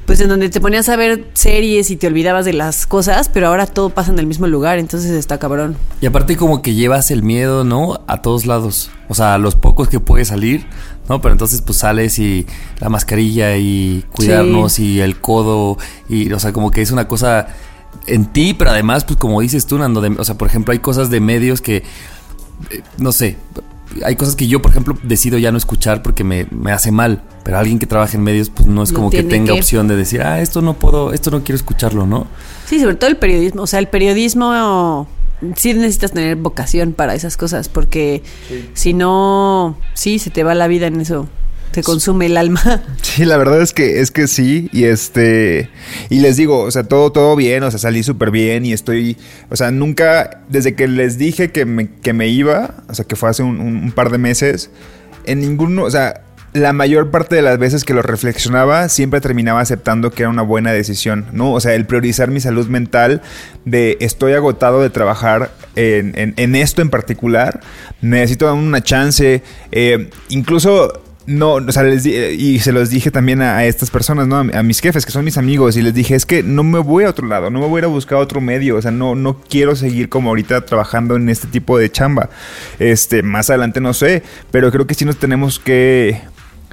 [0.10, 3.46] pues en donde te ponías a ver series y te olvidabas de las cosas, pero
[3.46, 5.78] ahora todo pasa en el mismo lugar, entonces está cabrón.
[6.02, 8.02] Y aparte como que llevas el miedo, ¿no?
[8.08, 8.90] A todos lados.
[9.08, 10.66] O sea, a los pocos que puedes salir,
[11.10, 11.20] ¿no?
[11.22, 12.46] Pero entonces pues sales y
[12.80, 17.48] la mascarilla y cuidarnos y el codo y, o sea, como que es una cosa
[18.08, 20.80] en ti, pero además pues como dices tú, Nando, de- o sea, por ejemplo hay
[20.80, 23.38] cosas de medios que, eh, no sé,
[24.06, 27.24] hay cosas que yo, por ejemplo, decido ya no escuchar porque me, me hace mal.
[27.44, 29.60] Pero alguien que trabaja en medios, pues no es No como que tenga que.
[29.60, 32.28] opción de decir, ah, esto no puedo, esto no quiero escucharlo, ¿no?
[32.68, 33.64] Sí, sobre todo el periodismo.
[33.64, 35.08] O sea, el periodismo
[35.56, 38.24] sí necesitas tener vocación para esas cosas, porque
[38.74, 41.28] si no, sí, se te va la vida en eso.
[41.72, 42.82] Te consume el alma.
[43.04, 45.70] Sí, la verdad es que es que sí y este
[46.10, 49.18] y les digo, o sea, todo todo bien, o sea, salí súper bien y estoy,
[49.50, 53.16] o sea, nunca desde que les dije que me, que me iba, o sea, que
[53.16, 54.70] fue hace un, un- un par de meses,
[55.26, 56.22] en ninguno, o sea,
[56.54, 60.42] la mayor parte de las veces que lo reflexionaba siempre terminaba aceptando que era una
[60.42, 61.54] buena decisión, ¿no?
[61.54, 63.22] O sea, el priorizar mi salud mental
[63.66, 67.60] de estoy agotado de trabajar en, en- esto en particular,
[68.02, 73.44] necesito una chance, eh, incluso no, o sea, les di- y se los dije también
[73.44, 74.38] a, estas personas, ¿no?
[74.38, 76.80] A, a mis jefes, que son mis amigos, y les dije, es que no me
[76.80, 78.90] voy a otro lado, no me voy a ir a buscar otro medio, o sea,
[78.90, 82.30] no, no quiero seguir como ahorita trabajando en este tipo de chamba.
[82.80, 86.20] Este, más adelante no sé, pero creo que sí nos tenemos que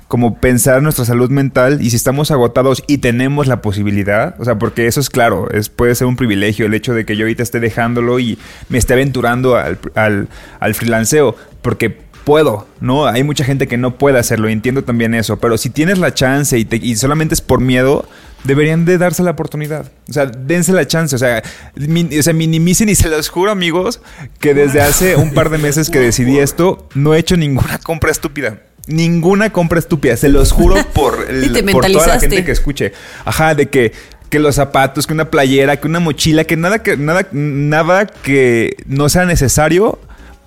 [0.08, 4.56] como pensar nuestra salud mental y si estamos agotados y tenemos la posibilidad, o sea,
[4.58, 7.42] porque eso es claro, es, puede ser un privilegio el hecho de que yo ahorita
[7.42, 8.38] esté dejándolo y
[8.68, 10.28] me esté aventurando al, al,
[10.60, 13.06] al freelanceo, porque puedo, ¿no?
[13.06, 16.12] Hay mucha gente que no puede hacerlo, y entiendo también eso, pero si tienes la
[16.14, 18.08] chance y, te- y solamente es por miedo,
[18.44, 19.90] deberían de darse la oportunidad.
[20.08, 21.42] O sea, dense la chance, o sea,
[21.76, 24.00] o sea, minimicen y se los juro, amigos,
[24.40, 28.10] que desde hace un par de meses que decidí esto, no he hecho ninguna compra
[28.12, 28.58] estúpida.
[28.86, 32.92] Ninguna compra estúpida, se los juro por, el- por toda la gente que escuche.
[33.24, 33.92] Ajá, de que,
[34.30, 38.76] que los zapatos, que una playera, que una mochila, que nada que nada nada que
[38.86, 39.98] no sea necesario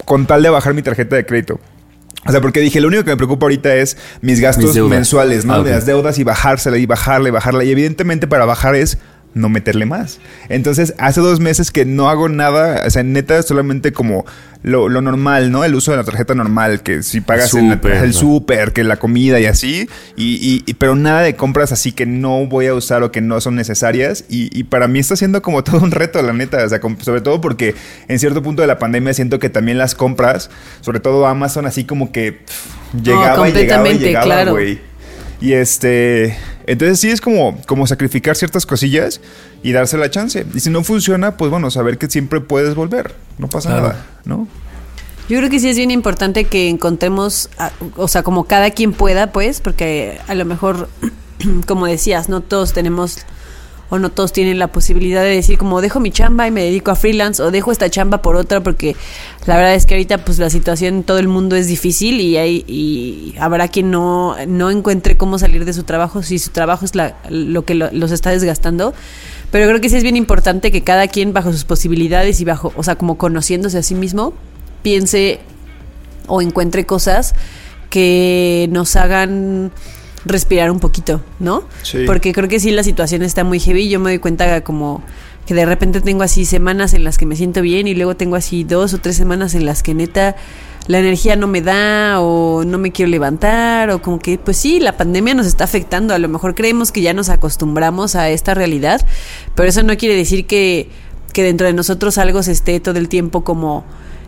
[0.06, 1.60] con tal de bajar mi tarjeta de crédito.
[2.26, 5.46] O sea, porque dije, lo único que me preocupa ahorita es mis gastos Mis mensuales,
[5.46, 5.54] ¿no?
[5.56, 5.64] Ah.
[5.64, 7.64] De las deudas y bajársela y bajarla y bajarla.
[7.64, 8.98] Y evidentemente para bajar es
[9.34, 10.20] no meterle más.
[10.50, 14.26] Entonces, hace dos meses que no hago nada, o sea, neta, solamente como
[14.64, 15.64] lo, lo normal, ¿no?
[15.64, 18.14] El uso de la tarjeta normal, que si pagas en la- Súper, el ¿no?
[18.14, 19.88] súper, que la comida y así,
[20.18, 23.22] y, y- y- pero nada de compras así que no voy a usar o que
[23.22, 24.26] no son necesarias.
[24.30, 27.22] Y, y para mí está siendo como todo un reto, la neta, o sea, sobre
[27.22, 27.76] todo porque
[28.08, 30.50] en cierto punto de la pandemia siento que también las compras,
[30.82, 34.58] sobre todo Amazon, así como que pff, llegaba y llegaba y completamente, llegaba, claro.
[35.42, 36.36] Y este,
[36.72, 39.22] entonces sí es como, como sacrificar ciertas cosillas
[39.64, 40.46] y darse la chance.
[40.54, 43.16] Y si no funciona, pues bueno, saber que siempre puedes volver.
[43.38, 43.88] No pasa Claro.
[43.90, 44.48] nada, ¿no?
[45.30, 48.94] Yo creo que sí es bien importante que encontremos, a- o sea, como cada quien
[48.94, 50.90] pueda, pues, porque a lo mejor,
[51.68, 53.20] como decías, no todos tenemos
[53.90, 56.92] o no todos tienen la posibilidad de decir como dejo mi chamba y me dedico
[56.92, 58.96] a freelance o dejo esta chamba por otra porque
[59.48, 62.38] la verdad es que ahorita pues la situación en todo el mundo es difícil y
[62.38, 66.86] hay y habrá quien no no encuentre cómo salir de su trabajo si su trabajo
[66.86, 68.94] es la, lo que lo- los está desgastando.
[69.52, 72.72] Pero creo que sí es bien importante que cada quien bajo sus posibilidades y bajo
[72.76, 74.34] o sea como conociéndose a sí mismo
[74.84, 75.40] piense
[76.28, 77.34] o encuentre cosas
[77.90, 79.72] que nos hagan
[80.26, 81.64] respirar un poquito, ¿no?
[81.84, 82.00] Sí.
[82.06, 83.90] Porque creo que sí la situación está muy heavy.
[83.90, 85.02] Yo me doy cuenta como
[85.46, 88.36] que de repente tengo así semanas en las que me siento bien y luego tengo
[88.36, 90.36] así dos o tres semanas en las que neta
[90.88, 94.80] la energía no me da o no me quiero levantar o como que pues sí,
[94.80, 96.14] la pandemia nos está afectando.
[96.14, 99.06] A lo mejor creemos que ya nos acostumbramos a esta realidad,
[99.56, 100.90] pero eso no quiere decir que,
[101.34, 103.86] que dentro de nosotros algo se esté todo el tiempo como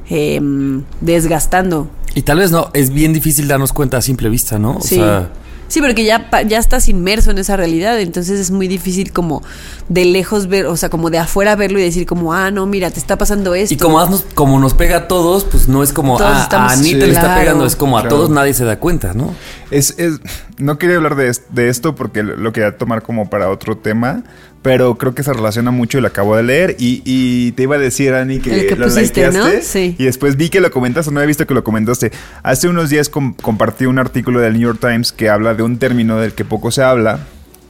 [0.09, 1.89] em, desgastando.
[2.13, 4.77] Y tal vez no, es bien difícil darnos cuenta a simple vista, ¿no?
[4.77, 4.95] O Sí.
[4.95, 5.29] sea,
[5.71, 9.41] Sí, porque ya, pa- ya estás inmerso en esa realidad, entonces es muy difícil como
[9.87, 12.91] de lejos ver, o sea, como de afuera verlo y decir como, ah, no, mira,
[12.91, 13.73] te está pasando esto.
[13.73, 16.71] y como, nos, como nos pega a todos, pues no es como, Todos ah, estamos-
[16.71, 16.95] a Anita Sí.
[16.95, 17.39] le está Claro.
[17.39, 18.15] pegando, es como a Claro.
[18.17, 19.33] todos nadie se da cuenta, ¿no?
[19.71, 20.19] Es, es-
[20.57, 24.23] no quería hablar de, de esto porque lo quería tomar como para otro tema,
[24.61, 26.75] pero creo que se relaciona mucho y lo acabo de leer.
[26.77, 29.45] Y, y te iba a decir, Ani, que, que lo pusiste, ¿no?
[29.61, 29.95] Sí.
[29.97, 32.11] Y después vi que lo comentas o no había visto que lo comentaste.
[32.43, 35.77] Hace unos días com- compartí un artículo del New York Times que habla de un
[35.79, 37.19] término del que poco se habla,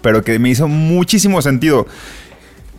[0.01, 1.87] pero que me hizo muchísimo sentido.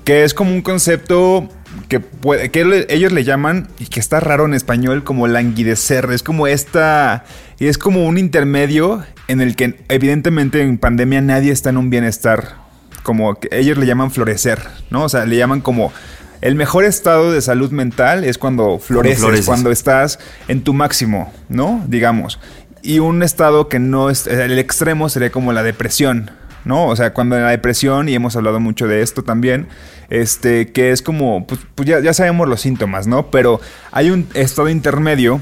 [0.05, 1.49] Que es como un concepto
[1.89, 6.09] que, puede, que ellos le llaman, y que está raro en español, como languidecer.
[6.13, 7.25] Es como esta.
[7.59, 11.89] Y es como un intermedio en el que, evidentemente, en pandemia nadie está en un
[11.89, 12.61] bienestar.
[13.03, 14.61] Como que ellos le llaman florecer,
[14.91, 15.05] ¿no?
[15.05, 15.93] O sea, le llaman como.
[16.41, 19.47] El mejor estado de salud mental es cuando floreces, floreces.
[19.47, 21.85] cuando estás en tu máximo, ¿no?
[21.87, 22.41] Digamos.
[22.83, 24.27] Y un estado que no es.
[24.27, 26.33] El extremo sería como la depresión,
[26.65, 26.87] ¿no?
[26.87, 29.69] O sea, cuando en la depresión, y hemos hablado mucho de esto también,
[30.11, 31.47] este, que es como.
[31.47, 33.31] Pues, pues ya, ya sabemos los síntomas, ¿no?
[33.31, 33.61] Pero
[33.93, 35.41] hay un estado intermedio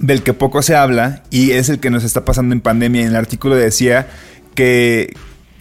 [0.00, 3.02] del que poco se habla y es el que nos está pasando en pandemia.
[3.02, 4.08] En el artículo decía
[4.54, 5.14] que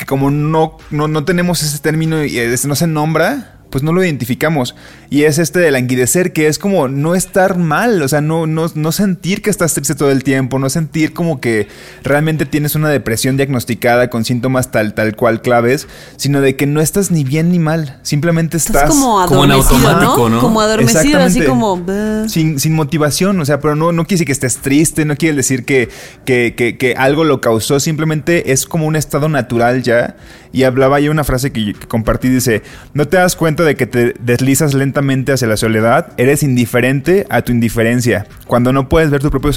[0.08, 4.04] como no, no, no tenemos ese término y ese no se nombra, pues no lo
[4.04, 4.74] identificamos.
[5.12, 8.72] Y es este de languidecer, que es como no estar mal, o sea, no, no,
[8.74, 11.68] no sentir que estás triste todo el tiempo, no sentir como que
[12.04, 16.82] realmente tienes una depresión diagnosticada con síntomas tal, tal cual claves, sino de que no
[16.82, 18.76] estás ni bien ni mal, simplemente estás...
[18.76, 20.36] Estás como Como en adormecido, automático, ¿no?
[20.38, 20.42] ¿no?
[20.42, 21.86] Como adormecido, así como...
[22.28, 25.36] Sin, sin motivación, o sea, pero no, no quiere decir que estés triste, no quiere
[25.38, 25.90] decir que,
[26.26, 30.16] que, que- que algo lo causó, simplemente es como un estado natural ya.
[30.52, 32.64] Y hablaba yo una frase que, que compartí, dice,
[32.94, 37.42] no te das cuenta de que te deslizas lentamente hacia la soledad, eres indiferente a
[37.44, 38.26] tu indiferencia.
[38.48, 39.52] Cuando no puedes ver tu propio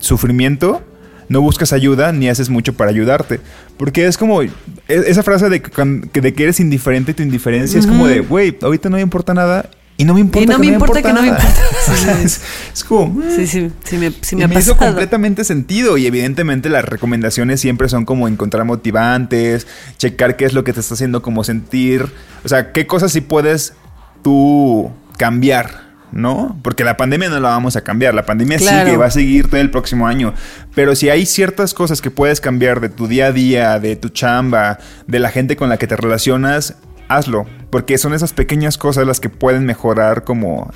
[0.00, 0.82] sufrimiento,
[1.28, 3.40] no buscas ayuda ni haces mucho para ayudarte.
[3.76, 4.50] Porque es como, e-
[4.88, 8.56] esa frase de que, de que eres indiferente a tu indiferencia es como de, güey,
[8.60, 9.70] ahorita no me importa nada.
[10.00, 11.40] Y no me importa, Y no que, me no importa que no me nada".
[11.40, 11.60] importa.
[11.92, 12.40] O sea, es,
[12.72, 13.20] es como.
[13.34, 16.84] Sí, sí, sí me, sí me y ha me hizo completamente sentido y evidentemente las
[16.84, 19.66] recomendaciones siempre son como encontrar motivantes,
[19.98, 22.06] checar qué es lo que te está haciendo como sentir,
[22.44, 23.74] o sea, qué cosas sí puedes
[24.22, 26.58] tú cambiar, ¿no?
[26.62, 28.84] Porque la pandemia no la vamos a cambiar, la pandemia Claro.
[28.86, 30.34] sigue, va a seguir todo el próximo año,
[30.74, 34.08] pero si hay ciertas cosas que puedes cambiar de tu día a día, de tu
[34.10, 36.76] chamba, de la gente con la que te relacionas,
[37.10, 40.70] hazlo, porque son esas pequeñas cosas las que pueden mejorar como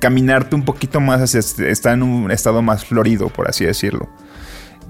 [0.00, 4.08] caminarte un poquito más hacia estar en un estado más florido, por así decirlo.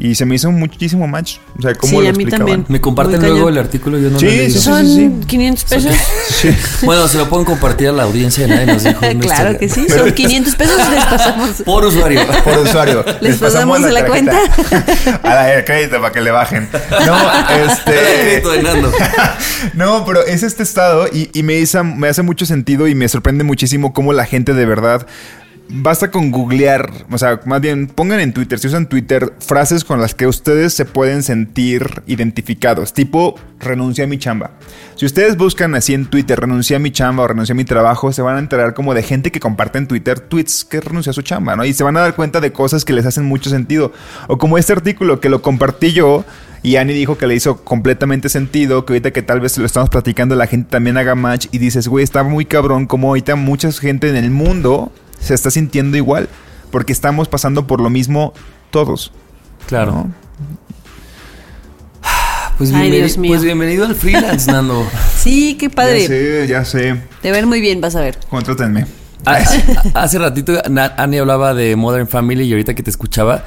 [0.01, 1.39] Y se me hizo muchísimo match.
[1.59, 2.39] O sea, cómo Sí, lo a mí explicaban.
[2.39, 2.65] también.
[2.69, 3.59] ¿Me comparten Muy luego cañón.
[3.59, 3.99] el artículo?
[3.99, 4.53] Yo no Sí, lo he leído.
[4.53, 4.65] sí, sí.
[4.65, 5.93] Son 500 pesos.
[6.83, 9.01] Bueno, se lo pueden compartir a la audiencia de nadie nos dijo.
[9.21, 11.51] claro que sí, son 500 pesos les pasamos.
[11.65, 12.21] Por usuario.
[12.45, 13.05] Por usuario.
[13.21, 14.39] Les pasamos la tarjeta.
[15.25, 16.69] A la de crédito para que le bajen.
[17.05, 17.17] No,
[17.67, 17.91] este.
[17.93, 18.93] crédito de Nando.
[19.75, 23.09] no, pero es este estado y, y me, hizo- me hace mucho sentido y me
[23.09, 25.07] sorprende muchísimo cómo la gente de verdad.
[25.71, 30.01] Basta con googlear, o sea, más bien pongan en Twitter, si usan Twitter, frases con
[30.01, 34.53] las que ustedes se pueden sentir identificados, tipo renuncia a mi chamba.
[34.97, 38.13] Si ustedes buscan así en Twitter, renuncia a mi chamba o renuncia a mi trabajo,
[38.13, 41.13] se van a enterar como de gente que comparte en Twitter tweets que renuncia a
[41.13, 41.67] su chamba, ¿no?
[41.67, 43.93] Y se van a dar cuenta de cosas que les hacen mucho sentido.
[44.27, 46.25] O como este artículo que lo compartí yo
[46.63, 49.91] y Annie dijo que le hizo completamente sentido, que ahorita que tal vez lo estamos
[49.91, 53.71] platicando, la gente también haga match y dices, güey, está muy cabrón como ahorita mucha
[53.73, 56.29] gente en el mundo se está sintiendo igual,
[56.71, 58.33] porque estamos pasando por lo mismo
[58.71, 59.13] todos.
[59.67, 59.93] Claro.
[59.93, 60.13] ¿no?
[62.57, 63.31] Pues, Ay, bienveni- Dios mío.
[63.33, 64.85] pues bienvenido al freelance, Nando.
[65.17, 66.01] Sí, qué padre.
[66.03, 67.01] Ya sé, ya sé.
[67.23, 68.19] Te ver muy bien, vas a ver.
[68.29, 68.87] Contrátenme.
[69.25, 69.39] Ah,
[69.95, 70.53] Hace ratito
[70.97, 73.45] Annie hablaba de Modern Family y ahorita que te escuchaba,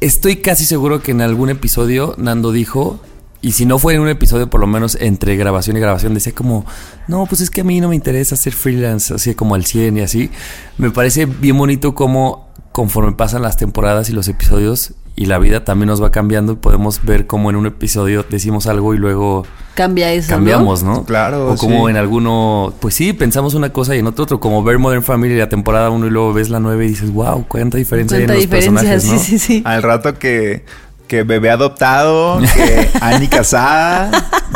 [0.00, 3.00] estoy casi seguro que en algún episodio Nando dijo,
[3.42, 6.32] y si no fue en un episodio, por lo menos entre grabación y grabación, decía
[6.32, 6.64] como,
[7.08, 9.98] no, pues es que a mí no me interesa hacer freelance, así como al 100
[9.98, 10.30] y así.
[10.78, 15.64] Me parece bien bonito como conforme pasan las temporadas y los episodios y la vida
[15.64, 19.44] también nos va cambiando y podemos ver como en un episodio decimos algo y luego
[19.74, 21.04] Cambia eso, cambiamos, ¿no?
[21.04, 21.90] Claro, O como sí.
[21.90, 25.36] en alguno, pues sí, pensamos una cosa y en otro otro, como ver Modern Family
[25.36, 28.28] la temporada 1 y luego ves la 9 y dices, wow, cuánta diferencia hay en
[28.28, 29.18] Cuánta los diferencia, personajes, sí, ¿no?
[29.18, 29.62] sí, sí.
[29.64, 30.64] Al rato que,
[31.12, 34.10] que bebé adoptado, que Annie casada,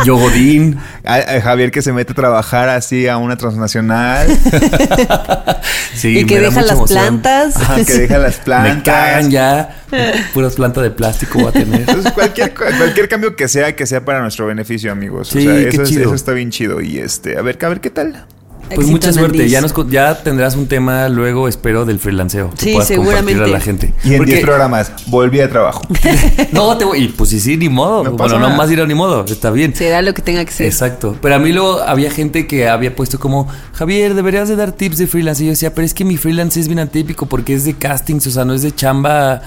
[0.07, 4.27] Yo Godín, a- a Javier que se mete a trabajar así a una transnacional,
[5.95, 7.21] sí, y que deja las emoción.
[7.21, 7.57] plantas.
[7.57, 8.75] ajá, que deja las plantas.
[8.77, 9.83] Me cagan ya,
[10.33, 11.81] puras plantas de plástico voy a tener.
[11.81, 15.29] Entonces, cualquier, cualquier cambio que sea, que sea para nuestro beneficio, amigos.
[15.29, 16.03] Sí, o sea, qué eso, es- chido.
[16.05, 16.81] eso está bien chido.
[16.81, 18.25] Y este, a ver, a ver qué tal.
[18.74, 22.50] Pues mucha suerte, ya, nos, ya tendrás un tema luego, espero, del freelanceo.
[22.50, 23.44] que Sí, puedas compartir seguramente.
[23.44, 23.94] a la gente.
[24.05, 25.83] Y en Porque- 10 programas, volví a trabajo.
[26.52, 28.05] No, te voy, y pues sí, sí, ni modo.
[28.05, 29.74] No bueno, no más ir a ni modo, está bien.
[29.74, 30.66] Será lo que tenga que ser.
[30.66, 31.16] Exacto.
[31.20, 34.98] Pero a mí luego había gente que había puesto como, Javier, deberías de dar tips
[34.98, 35.42] de freelance.
[35.42, 38.26] Y yo decía, pero es que mi freelance es bien atípico porque es de castings,
[38.26, 39.42] o sea, no es de chamba,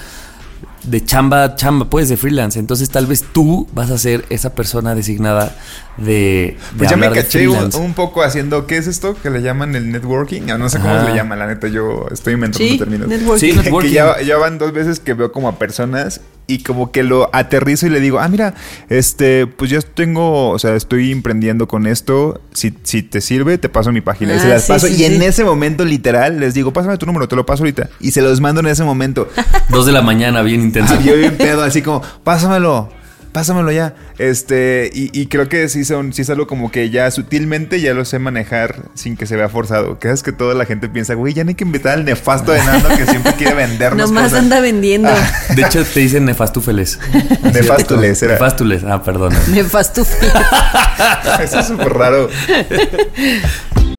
[0.83, 2.57] de chamba, chamba, pues de freelance.
[2.59, 5.55] Entonces tal vez tú vas a ser esa persona designada
[5.99, 9.15] de, de Pues ya me caché un, un poco haciendo, ¿qué es esto?
[9.21, 10.41] Que le llaman el networking.
[10.57, 13.07] No sé cómo se le llama, la neta, yo estoy inventando Sí, términos.
[13.07, 13.39] networking.
[13.51, 13.89] Sí, networking.
[13.89, 17.29] Que ya, ya van dos veces que veo como a personas y como que lo
[17.31, 18.55] aterrizo y le digo, ah, mira,
[18.89, 22.41] este, pues yo tengo, o sea, estoy emprendiendo con esto.
[22.53, 24.33] Si, si te sirve, te paso mi página.
[24.35, 24.87] y se Ah, las sí, paso.
[24.87, 27.89] sí, y en ese momento, literal, les digo, pásame tu número, te lo paso ahorita.
[27.99, 29.29] Y se los mando en ese momento.
[29.69, 30.95] Dos de la mañana, bien intenso.
[30.97, 32.89] Ah, yo bien pedo, así como, pásamelo,
[33.31, 33.95] pásamelo ya.
[34.17, 37.93] Este, y, y creo que sí, son, sí es algo como que ya sutilmente ya
[37.93, 39.99] lo sé manejar sin que se vea forzado.
[39.99, 42.51] Que es que toda la gente piensa, güey, ya no hay que invitar al nefasto
[42.51, 44.39] de Nando que siempre quiere vendernos Nomás cosas.
[44.39, 45.09] anda vendiendo.
[45.55, 46.99] De hecho, te dicen nefastúfeles.
[47.53, 48.33] Nefástules, era.
[48.33, 49.33] Nefástules, ah, perdón.
[49.51, 50.27] Me fastufé.
[51.43, 52.29] Eso es súper raro.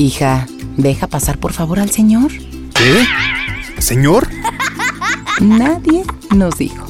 [0.00, 0.46] Hija,
[0.78, 2.32] deja pasar por favor al señor.
[2.74, 3.04] ¿Qué?
[3.82, 4.28] ¿Señor?
[5.42, 6.86] Nadie nos dijo.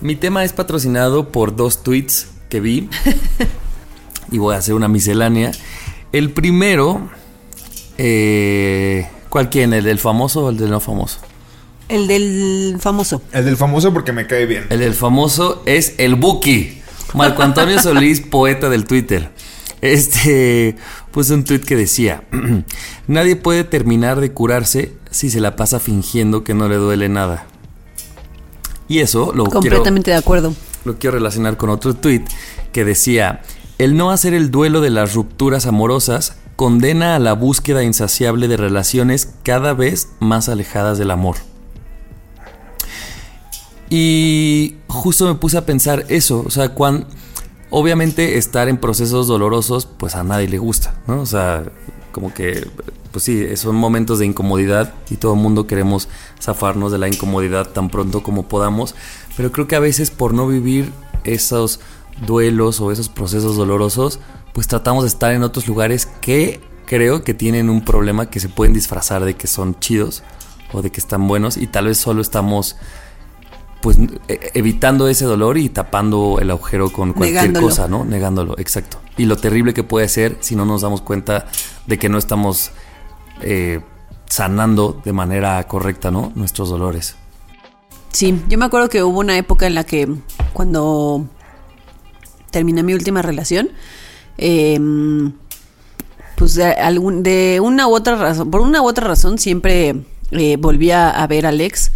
[0.00, 2.90] Mi tema es patrocinado por dos tweets que vi.
[4.32, 5.52] y voy a hacer una miscelánea.
[6.10, 7.08] El primero.
[7.98, 9.74] Eh, ¿Cuál quién?
[9.74, 11.20] ¿El del famoso o el del no famoso?
[11.88, 13.22] El del famoso.
[13.30, 14.66] El del famoso porque me cae bien.
[14.70, 16.82] El del famoso es el Buki.
[17.16, 19.30] Marco Antonio Solís, poeta del Twitter.
[19.80, 20.76] Este
[21.12, 22.24] puso un tweet que decía:
[23.06, 27.46] Nadie puede terminar de curarse si se la pasa fingiendo que no le duele nada.
[28.86, 30.54] Y eso lo quiero, Completamente de acuerdo.
[30.84, 32.24] lo quiero relacionar con otro tweet
[32.72, 33.40] que decía:
[33.78, 38.58] El no hacer el duelo de las rupturas amorosas condena a la búsqueda insaciable de
[38.58, 41.36] relaciones cada vez más alejadas del amor.
[43.88, 47.06] Y justo me puse a pensar eso, o sea, cuando
[47.70, 51.20] obviamente estar en procesos dolorosos, pues a nadie le gusta, ¿no?
[51.20, 51.64] O sea,
[52.12, 52.68] como que,
[53.12, 56.08] pues sí, son momentos de incomodidad y todo el mundo queremos
[56.40, 58.94] zafarnos de la incomodidad tan pronto como podamos,
[59.36, 60.92] pero creo que a veces por no vivir
[61.24, 61.80] esos
[62.26, 64.20] duelos o esos procesos dolorosos,
[64.52, 68.48] pues tratamos de estar en otros lugares que creo que tienen un problema que se
[68.48, 70.22] pueden disfrazar de que son chidos
[70.72, 72.76] o de que están buenos y tal vez solo estamos
[73.86, 77.68] pues e- evitando ese dolor y tapando el agujero con cualquier Negándolo.
[77.68, 78.04] cosa, ¿no?
[78.04, 78.98] Negándolo, exacto.
[79.16, 81.46] Y lo terrible que puede ser si no nos damos cuenta
[81.86, 82.72] de que no estamos
[83.42, 83.80] eh,
[84.28, 86.32] sanando de manera correcta, ¿no?
[86.34, 87.14] Nuestros dolores.
[88.10, 90.12] Sí, yo me acuerdo que hubo una época en la que
[90.52, 91.24] cuando
[92.50, 93.68] terminé mi última relación,
[94.36, 94.80] eh,
[96.34, 99.94] pues de, algún, de una u otra razón, por una u otra razón siempre
[100.32, 101.92] eh, volvía a ver a Alex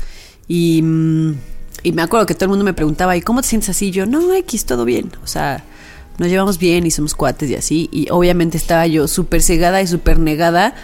[0.47, 1.34] y, mm,
[1.83, 3.91] y me acuerdo que todo el mundo me preguntaba, ¿y cómo te sientes así?
[3.91, 5.64] Yo, no, X, todo bien, o sea,
[6.18, 9.87] nos llevamos bien y somos cuates y así, y obviamente estaba yo súper cegada y
[9.87, 10.74] súper negada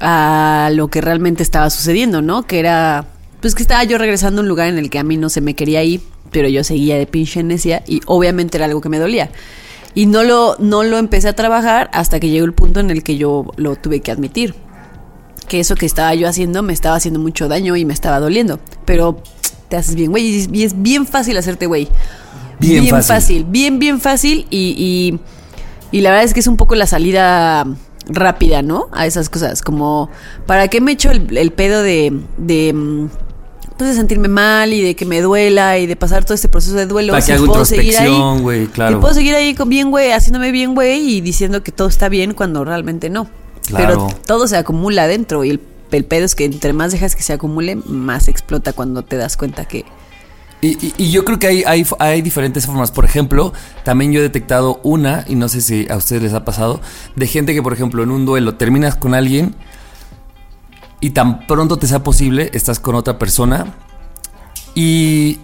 [0.00, 2.46] a lo que realmente estaba sucediendo, ¿no?
[2.46, 3.06] Que era,
[3.40, 5.40] pues que estaba yo regresando a un lugar en el que a mí no se
[5.40, 8.98] me quería ir, pero yo seguía de pinche necia y obviamente era algo que me
[8.98, 9.30] dolía.
[9.94, 13.02] Y no lo, no lo empecé a trabajar hasta que llegó el punto en el
[13.02, 14.54] que yo lo tuve que admitir.
[15.48, 18.60] Que eso que estaba yo haciendo me estaba haciendo mucho daño y me estaba doliendo.
[18.84, 19.22] Pero
[19.68, 20.24] te haces bien, güey.
[20.26, 21.88] Y es- y es bien fácil hacerte, güey.
[22.60, 23.44] Bien fácil.
[23.44, 24.46] Bien, bien fácil.
[24.50, 24.74] Y,
[25.92, 27.66] y, y la verdad es que es un poco la salida
[28.08, 28.88] rápida, ¿no?
[28.92, 29.62] A esas cosas.
[29.62, 30.10] Como,
[30.46, 33.08] ¿para qué me echo el, el pedo de, de, mm,
[33.76, 36.74] pues de sentirme mal y de que me duela y de pasar todo este proceso
[36.74, 37.12] de duelo?
[37.12, 38.06] Para que si haga puedo seguir ahí?
[38.08, 38.96] introspección, güey, claro.
[38.96, 42.08] Y puedo seguir ahí con bien, güey, haciéndome bien, güey, y diciendo que todo está
[42.08, 43.28] bien cuando realmente no.
[43.66, 44.08] Claro.
[44.08, 45.60] Pero todo se acumula adentro y el,
[45.90, 49.36] el pedo es que entre más dejas que se acumule, más explota cuando te das
[49.36, 49.84] cuenta que...
[50.60, 52.90] Y, yo creo que hay, hay, hay diferentes formas.
[52.90, 53.52] Por ejemplo,
[53.84, 56.80] también yo he detectado una, y no sé si a ustedes les ha pasado,
[57.14, 59.54] de gente que, por ejemplo, en un duelo terminas con alguien
[61.00, 63.74] y tan pronto te sea posible, estás con otra persona.
[64.74, 65.38] Y,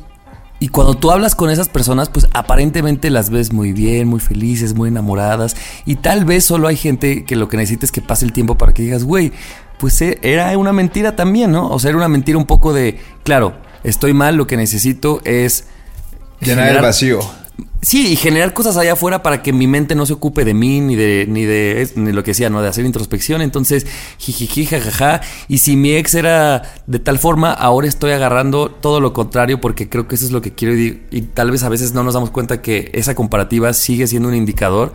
[0.58, 4.74] y cuando tú hablas con esas personas, pues aparentemente las ves muy bien, muy felices,
[4.74, 5.56] muy enamoradas.
[5.84, 8.56] Y tal vez solo hay gente que lo que necesita es que pase el tiempo
[8.56, 9.32] para que digas, güey,
[9.78, 11.68] pues eh, era una mentira también, ¿no?
[11.70, 15.66] O sea, era una mentira un poco de, claro, estoy mal, lo que necesito es...
[16.40, 17.20] Llenar el generar- vacío.
[17.82, 20.80] Sí, y generar cosas allá afuera para que mi mente no se ocupe de mí,
[20.80, 22.62] ni de, ni de, ni lo que decía, ¿no?
[22.62, 23.42] De hacer introspección.
[23.42, 23.86] Entonces,
[24.18, 25.20] jijiji, jajaja.
[25.48, 29.88] Y si mi ex era de tal forma, ahora estoy agarrando todo lo contrario porque
[29.88, 32.14] creo que eso es lo que quiero y, y tal vez a veces no nos
[32.14, 34.92] damos cuenta que esa comparativa sigue siendo un indicador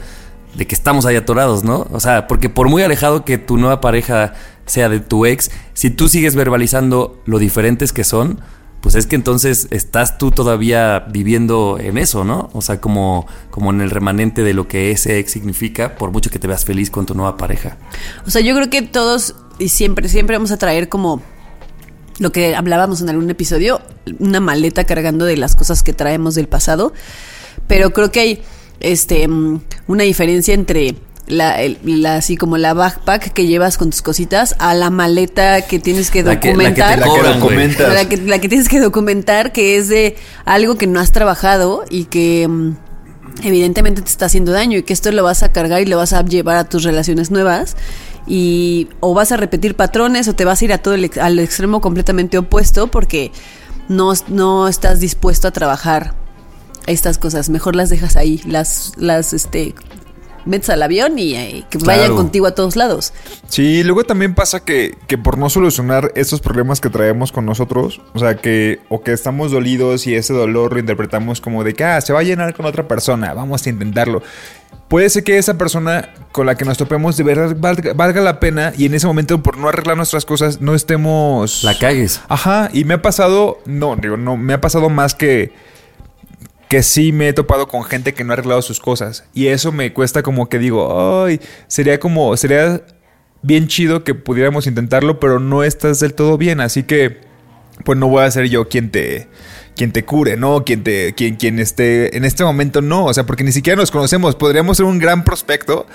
[0.55, 1.87] de que estamos ahí atorados, ¿no?
[1.91, 4.33] O sea, porque por muy alejado que tu nueva pareja
[4.69, 8.39] sea de tu ex, si tú sigues verbalizando lo diferentes que son,
[8.81, 12.49] pues es que entonces estás tú todavía viviendo en eso, ¿no?
[12.53, 16.29] O sea, como, como en el remanente de lo que ese ex significa, por mucho
[16.29, 17.77] que te veas feliz con tu nueva pareja.
[18.25, 21.21] O sea, yo creo que todos y siempre, siempre vamos a traer como
[22.19, 23.81] lo que hablábamos en algún episodio,
[24.19, 26.93] una maleta cargando de las cosas que traemos del pasado.
[27.67, 28.43] Pero creo que hay
[28.79, 30.95] este mm, una diferencia entre
[31.29, 35.61] la, el- la- así como la backpack que llevas con tus cositas a la maleta
[35.61, 36.99] que tienes que La que- la que te documentar.
[36.99, 37.39] La que Cobran, güey.
[37.39, 37.93] documentas.
[37.93, 40.15] La que, la que tienes que documentar, que es de
[40.45, 42.75] algo que no has trabajado y que mm,
[43.43, 46.13] evidentemente te está haciendo daño y que esto lo vas a cargar y lo vas
[46.13, 47.77] a llevar a tus relaciones nuevas
[48.27, 51.39] y o vas a repetir patrones o te vas a ir a todo el, al
[51.39, 53.31] extremo completamente opuesto porque
[53.87, 56.13] no, no estás dispuesto a trabajar
[56.85, 57.49] estas cosas.
[57.49, 59.73] Mejor las dejas ahí, las, las, este,
[60.45, 62.15] metes al avión y eh, que vayan Claro.
[62.15, 63.13] contigo a todos lados.
[63.47, 68.01] Sí, luego también pasa que, que por no solucionar estos problemas que traemos con nosotros,
[68.13, 71.83] o sea, que o que estamos dolidos y ese dolor lo interpretamos como de que
[71.83, 74.21] ah, se va a llenar con otra persona, vamos a intentarlo.
[74.87, 78.39] Puede ser que esa persona con la que nos topemos de verdad valga, valga la
[78.39, 81.63] pena y en ese momento por no arreglar nuestras cosas no estemos...
[81.63, 82.21] La cagues.
[82.27, 85.51] Ajá, y me ha pasado, no, digo, no, me ha pasado más que
[86.69, 89.25] que sí me he topado con gente que no ha arreglado sus cosas.
[89.33, 92.83] Y eso me cuesta como que digo, ay, sería como, sería
[93.41, 96.61] bien chido que pudiéramos intentarlo, pero no estás del todo bien.
[96.61, 97.21] Así que,
[97.83, 99.27] pues no voy a ser yo quien te,
[99.75, 100.63] quien te cure, ¿no?
[100.63, 103.05] Quien te, quien, quien esté, en este momento no.
[103.05, 104.35] O sea, porque ni siquiera nos conocemos.
[104.35, 105.87] Podríamos ser un gran prospecto,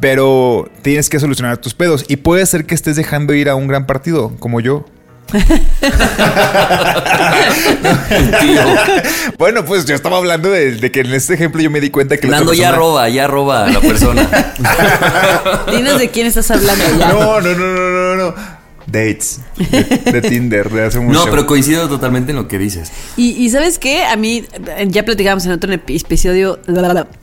[0.00, 2.04] pero tienes que solucionar tus pedos.
[2.08, 4.84] Y puede ser que estés dejando ir a un gran partido, como yo.
[9.38, 12.16] Bueno, pues yo estaba hablando de, de que en este ejemplo yo me di cuenta
[12.16, 14.28] que la Nando ya roba, ya roba a la persona.
[15.70, 17.08] Dinos de quién estás hablando ya.
[17.08, 18.57] No, no, no, no, no, no.
[18.90, 21.24] Dates de, de Tinder de hace mucho.
[21.24, 22.90] No, pero coincido totalmente en lo que dices.
[23.16, 24.04] Y, y ¿sabes qué?
[24.04, 24.44] A mí,
[24.86, 26.58] ya platicábamos en otro epi- episodio,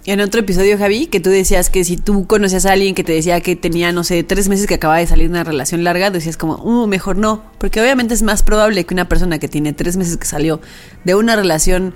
[0.06, 3.14] en otro episodio, Javi, que tú decías que si tú conocías a alguien que te
[3.14, 6.12] decía que tenía, no sé, tres meses que acababa de salir de una relación larga,
[6.12, 7.44] decías como, uh, mejor no.
[7.58, 10.62] Porque obviamente es más probable que una persona que tiene tres meses que salió
[11.04, 11.94] de una relación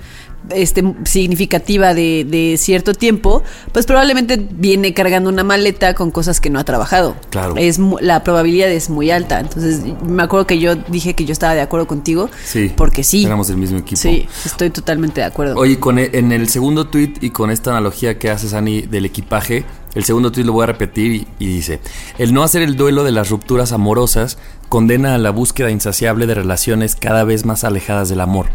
[0.49, 6.49] este, significativa de, de cierto tiempo, pues probablemente viene cargando una maleta con cosas que
[6.49, 7.15] no ha trabajado.
[7.29, 7.55] Claro.
[7.57, 9.39] Es, la probabilidad es muy alta.
[9.39, 12.29] Entonces, me acuerdo que yo dije que yo estaba de acuerdo contigo.
[12.45, 12.71] Sí.
[12.75, 13.25] Porque sí.
[13.25, 14.01] Éramos del mismo equipo.
[14.01, 15.55] Sí, estoy totalmente de acuerdo.
[15.55, 19.05] Oye, con e- en el segundo tweet y con esta analogía que haces, Ani, del
[19.05, 19.65] equipaje,
[19.95, 21.79] el segundo tweet lo voy a repetir y, y dice:
[22.17, 24.37] El no hacer el duelo de las rupturas amorosas
[24.69, 28.47] condena a la búsqueda insaciable de relaciones cada vez más alejadas del amor.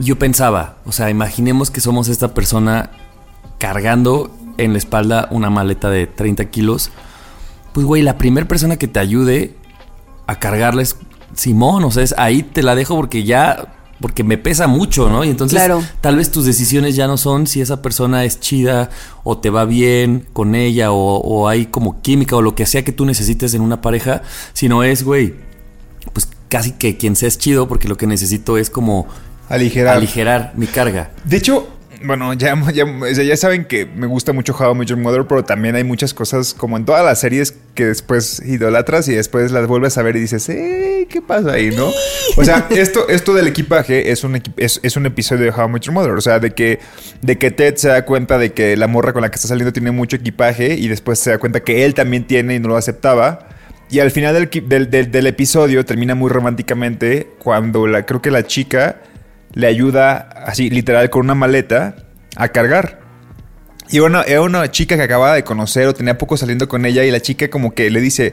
[0.00, 2.90] Yo pensaba, o sea, imaginemos que somos esta persona
[3.58, 6.90] cargando en la espalda una maleta de 30 kilos.
[7.74, 9.54] Pues, güey, la primera persona que te ayude
[10.26, 10.96] a cargarla es
[11.34, 15.22] Simón, o sea, es ahí te la dejo porque ya, porque me pesa mucho, ¿no?
[15.22, 15.82] Y entonces Claro.
[16.00, 18.88] tal vez tus decisiones ya no son si esa persona es chida
[19.22, 22.84] o te va bien con ella o, o hay como química o lo que sea
[22.84, 24.22] que tú necesites en una pareja,
[24.54, 25.34] sino es, güey,
[26.12, 29.06] pues casi que quien sea es chido porque lo que necesito es como
[29.50, 29.96] aligerar.
[29.96, 31.10] aligerar mi carga.
[31.24, 32.86] De hecho, bueno, ya, ya,
[33.22, 36.14] ya saben que me gusta mucho How I Met Your Mother, pero también hay muchas
[36.14, 40.16] cosas como en todas las series que después idolatras y después las vuelves a ver
[40.16, 41.06] y dices, ¡eh!
[41.10, 41.90] ¿Qué pasa ahí, no?
[42.38, 45.68] O sea, esto, esto del equipaje es un, equi- es, es un episodio de How
[45.68, 46.12] I Met Your Mother.
[46.12, 46.78] O sea, de que,
[47.20, 49.72] de que Ted se da cuenta de que la morra con la que está saliendo
[49.72, 52.76] tiene mucho equipaje y después se da cuenta que él también tiene y no lo
[52.78, 53.46] aceptaba.
[53.90, 58.30] Y al final del, del, del- del episodio termina muy románticamente cuando la, creo que
[58.30, 59.02] la chica
[59.52, 61.96] le ayuda así literal con una maleta
[62.36, 63.00] a cargar.
[63.90, 67.04] Y bueno, era una chica que acababa de conocer o tenía poco saliendo con ella
[67.04, 68.32] y la chica como que le dice,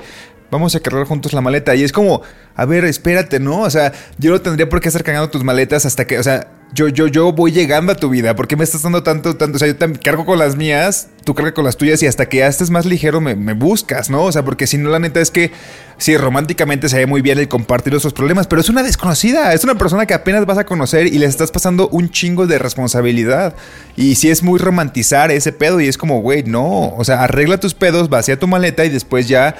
[0.51, 1.75] vamos a cargar juntos la maleta.
[1.75, 2.21] Y es como,
[2.55, 3.61] a ver, espérate, ¿no?
[3.61, 6.47] O sea, yo no tendría por qué estar cargando tus maletas hasta que, o sea,
[6.73, 8.35] yo, yo, yo voy llegando a tu vida.
[8.35, 9.55] ¿Por qué me estás dando tanto, tanto?
[9.55, 12.27] O sea, yo también cargo con las mías, tú cargas con las tuyas y hasta
[12.27, 14.23] que ya estés más ligero me, me buscas, ¿no?
[14.23, 15.51] O sea, porque si no, la neta es que
[15.97, 19.63] sí, románticamente se ve muy bien el compartir nuestros problemas, pero es una desconocida, es
[19.63, 23.55] una persona que apenas vas a conocer y le estás pasando un chingo de responsabilidad.
[23.95, 27.59] Y si es muy romantizar ese pedo y es como, güey, no, o sea, arregla
[27.59, 29.55] tus pedos, vacía tu maleta y después ya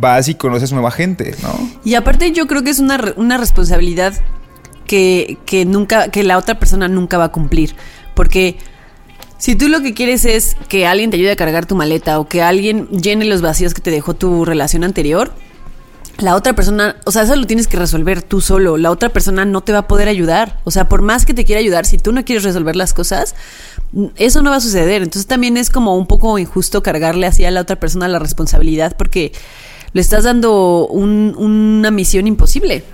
[0.00, 1.70] vas y conoces nueva gente, ¿no?
[1.84, 4.14] Y aparte yo creo que es una, una responsabilidad
[4.86, 7.74] que, que nunca, que la otra persona nunca va a cumplir.
[8.14, 8.56] Porque
[9.38, 12.28] si tú lo que quieres es que alguien te ayude a cargar tu maleta o
[12.28, 15.32] que alguien llene los vacíos que te dejó tu relación anterior,
[16.18, 18.76] la otra persona, o sea, eso lo tienes que resolver tú solo.
[18.76, 20.60] La otra persona no te va a poder ayudar.
[20.64, 23.34] O sea, por más que te quiera ayudar, si tú no quieres resolver las cosas,
[24.16, 25.02] eso no va a suceder.
[25.02, 28.96] Entonces también es como un poco injusto cargarle así a la otra persona la responsabilidad
[28.96, 29.32] porque
[29.94, 32.84] le estás dando un- una misión imposible.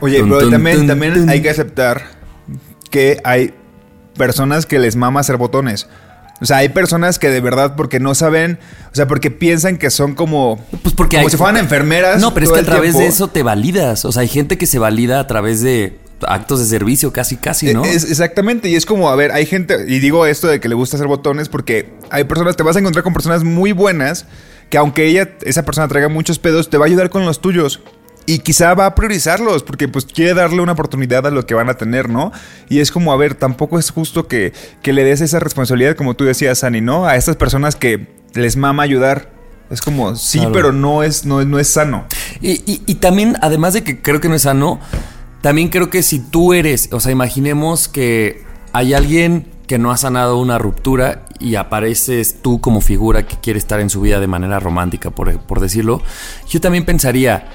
[0.00, 2.02] Oye, pero también, hay que aceptar
[2.90, 3.54] que hay
[4.16, 5.88] personas que les mama hacer botones.
[6.40, 8.58] O sea, hay personas que de verdad porque no saben,
[8.90, 12.20] o sea, porque piensan que son como, Pues porque como hay- si fueran enfermeras.
[12.20, 14.04] No, pero es que a través de eso te validas.
[14.04, 17.72] O sea, hay gente que se valida a través de actos de servicio, casi, casi,
[17.72, 17.84] ¿no?
[17.84, 20.74] Es- exactamente, y es como, a ver, hay gente, y digo esto de que le
[20.74, 24.26] gusta hacer botones porque hay personas, te vas a encontrar con personas muy buenas
[24.72, 27.80] que aunque ella, esa persona traiga muchos pedos, te va a ayudar con los tuyos.
[28.24, 31.68] Y quizá va a priorizarlos porque pues quiere darle una oportunidad a lo que van
[31.68, 32.32] a tener, ¿no?
[32.70, 36.14] Y es como, a ver, tampoco es justo que, que le des esa responsabilidad, como
[36.14, 37.04] tú decías, Ani, ¿no?
[37.04, 39.30] A estas personas que les mama ayudar.
[39.68, 40.52] Es como, sí, Claro.
[40.54, 42.06] pero no es, no, no es sano.
[42.40, 44.80] Y, y- y también, además de que creo que no es sano,
[45.42, 48.42] también creo que si tú eres, o sea, imaginemos que
[48.72, 53.58] hay alguien que no ha sanado una ruptura y apareces tú como figura que quiere
[53.58, 56.02] estar en su vida de manera romántica, por, por decirlo,
[56.46, 57.48] yo también pensaría,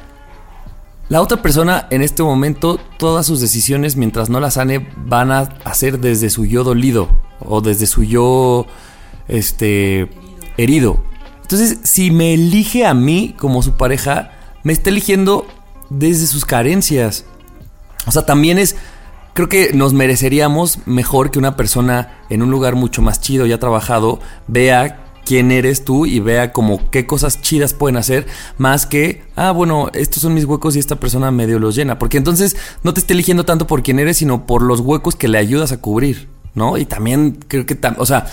[1.10, 5.42] la otra persona en este momento, todas sus decisiones mientras no las sane van a
[5.64, 7.08] hacer desde su yo dolido
[7.40, 8.66] o desde su yo
[9.28, 10.10] este
[10.58, 10.98] herido.
[11.44, 14.32] Entonces, si me elige a mí como su pareja,
[14.64, 15.46] me está eligiendo
[15.92, 17.26] desde sus carencias.
[18.08, 18.76] O sea, también es
[19.38, 23.52] creo que nos mereceríamos mejor que una persona en un lugar mucho más chido y
[23.52, 28.26] ha trabajado vea quién eres tú y vea como qué cosas chidas pueden hacer
[28.58, 32.00] más que, ah, bueno, estos son mis huecos y esta persona medio los llena.
[32.00, 35.28] Porque entonces no te está eligiendo tanto por quién eres, sino por los huecos que
[35.28, 36.80] le ayudas a cubrir, ¿no?
[36.80, 38.26] Y también creo que, tam- o sea,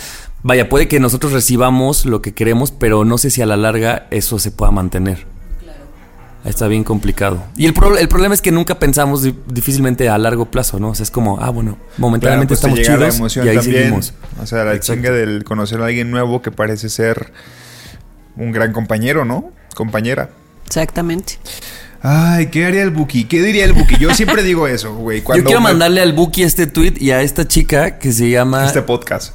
[0.42, 4.06] vaya, puede que nosotros recibamos lo que queremos, pero no sé si a la larga
[4.10, 5.26] eso se pueda mantener.
[6.44, 7.42] Está bien complicado.
[7.56, 10.90] Y el, pro- el problema es que nunca pensamos di- difícilmente a largo plazo, ¿no?
[10.90, 13.76] O sea, es como, ah, bueno, momentáneamente Claro, pues estamos la chidos y ahí también.
[13.82, 14.14] seguimos.
[14.42, 14.94] O sea, la Exacto.
[15.02, 17.32] chinga del conocer a alguien nuevo que parece ser
[18.36, 19.52] un gran compañero, ¿no?
[19.74, 20.30] Compañera.
[20.66, 21.38] Exactamente.
[22.02, 23.24] Ay, ¿qué haría el Buki?
[23.24, 23.96] ¿Qué diría el Buki?
[23.96, 25.20] Yo siempre digo eso, güey.
[25.20, 28.66] Yo quiero me- mandarle al Buki este tweet y a esta chica que se llama
[28.66, 29.32] este podcast.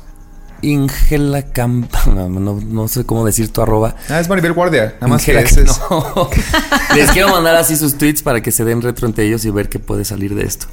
[0.62, 1.94] Ingela Camp...
[2.08, 3.96] No, no- no sé cómo decir tu arroba.
[4.10, 4.96] Ah, es Maribel Guardia.
[5.02, 6.30] Nada más que Ingela- ese es- no.
[6.96, 9.70] Les quiero mandar así sus tweets para que se den retro entre ellos y ver
[9.70, 10.68] qué puede salir de esto.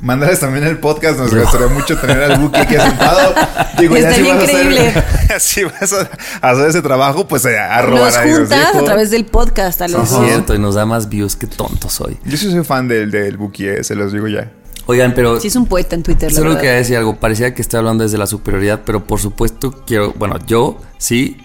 [0.00, 1.16] Mándales también el podcast.
[1.20, 3.34] Nos gustaría mucho tener al Buki aquí sentado.
[3.78, 5.04] Digo, ya si vas a hacer- increíble.
[5.38, 8.74] si vas a hacer ese trabajo, pues eh, a robar Nos ahí, ¿no es juntas
[8.74, 11.36] a través del podcast a los Es cierto, y nos da más views.
[11.36, 12.18] Qué tonto soy.
[12.24, 14.50] Yo sí soy fan del, del Buki, eh, se los digo ya.
[14.86, 15.38] Oigan, pero...
[15.40, 17.16] Sí, es un poeta en Twitter, Solo quería decir algo.
[17.16, 20.12] Parecía que estoy hablando desde la superioridad, pero por supuesto quiero.
[20.16, 21.38] Bueno, yo sí.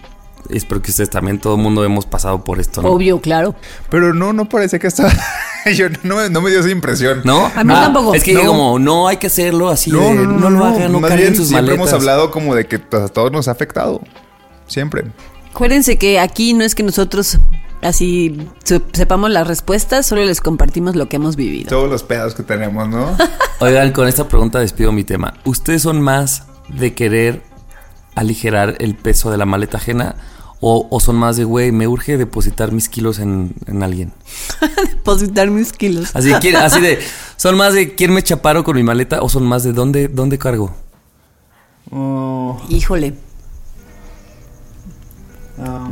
[0.50, 2.90] Espero que ustedes también, todo el mundo hemos pasado por esto, ¿no?
[2.90, 3.54] Obvio, claro.
[3.90, 5.12] Pero no, no parece que está.
[5.76, 7.20] Yo no, me- no me dio esa impresión.
[7.26, 7.48] ¿No?
[7.54, 8.14] A mí tampoco.
[8.16, 8.46] Es que No.
[8.46, 9.92] como, no hay que hacerlo así.
[9.92, 11.76] de, No, lo hagan, no carguen sus siempre maletas.
[11.76, 14.00] hemos hablado como de que a todos nos ha afectado.
[14.68, 15.04] Siempre.
[15.58, 17.40] Acuérdense que aquí no es que nosotros
[17.82, 21.68] así se- sepamos las respuestas, solo les compartimos lo que hemos vivido.
[21.70, 23.18] Todos los pedos que tenemos, ¿no?
[23.60, 25.34] Oigan, con esta pregunta despido mi tema.
[25.46, 27.42] ¿Ustedes son más de querer
[28.14, 30.16] aligerar el peso de la maleta ajena?
[30.60, 34.14] O, o son más de, güey, me urge depositar mis kilos en, en alguien?
[34.90, 36.12] Depositar mis kilos.
[36.16, 37.00] Así, ¿quién- así de,
[37.36, 39.24] ¿son más de quién me chaparo con mi maleta?
[39.24, 40.76] ¿O son más de dónde, dónde cargo?
[42.70, 43.16] Híjole.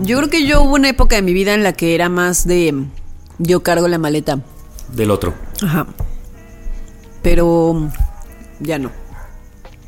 [0.01, 2.45] Yo creo que yo hubo una época de mi vida en la que era más
[2.45, 2.85] de
[3.39, 4.39] yo cargo la maleta.
[4.93, 5.33] Del otro.
[5.63, 5.87] Ajá.
[7.23, 7.89] Pero
[8.59, 8.91] ya no.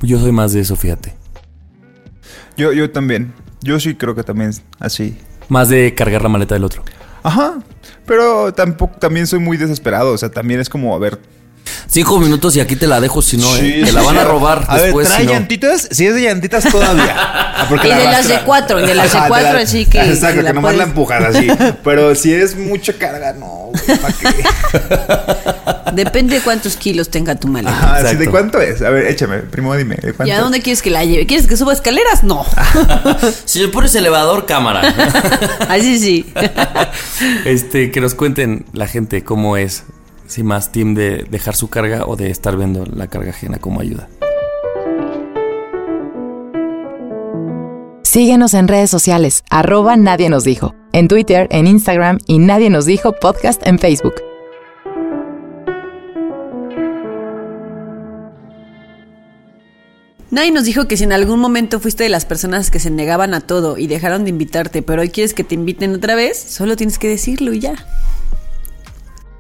[0.01, 1.15] Yo soy más de eso, fíjate.
[2.55, 3.34] Yo, yo también.
[3.61, 5.17] Yo sí creo que también así.
[5.49, 6.84] Más de cargar la maleta del otro.
[7.23, 7.59] Ajá.
[8.05, 10.13] Pero tampoco, también soy muy desesperado.
[10.13, 11.19] O sea, también es como, a ver.
[11.88, 13.82] Cinco minutos y aquí te la dejo, si no, Sí, ¿eh?
[13.86, 15.07] Te la van a robar A después.
[15.07, 15.34] ver, ¿trae si no.
[15.34, 15.88] llantitas?
[15.91, 17.15] Si es de llantitas todavía.
[17.59, 19.86] Ah, porque Y la de las de cuatro, y de las de cuatro, la- así
[19.86, 21.47] que- Exacto, que que, la nomás la puedes- empujas así.
[21.84, 23.72] Pero si es mucha carga, no.
[23.72, 24.43] güey, ¿Para qué?
[25.93, 27.72] Depende de cuántos kilos tenga tu maleta.
[27.76, 28.20] Ajá, ¿sí Exacto.
[28.20, 28.82] ¿De cuánto es?
[28.82, 29.38] A ver, échame.
[29.39, 29.95] Primo, dime.
[29.95, 30.26] ¿De cuánto?
[30.32, 31.26] ¿Y a dónde quieres que la lleve?
[31.26, 32.24] ¿Quieres que suba escaleras?
[32.24, 32.45] No.
[33.45, 34.93] Si le pones elevador, cámara.
[35.70, 36.32] Así sí.
[37.45, 39.84] este, que nos cuenten la gente cómo es.
[40.28, 43.80] Si más team de dejar su carga o de estar viendo la carga ajena como
[43.80, 44.09] ayuda.
[48.03, 52.86] Síguenos en redes sociales, arroba Nadie nos dijo, en Twitter, en Instagram y Nadie nos
[52.86, 54.15] dijo podcast en Facebook.
[60.30, 63.34] Nadie nos dijo que si en algún momento fuiste de las personas que se negaban
[63.34, 66.75] a todo y dejaron de invitarte, pero hoy quieres que te inviten otra vez, solo
[66.75, 67.75] tienes que decirlo y ya.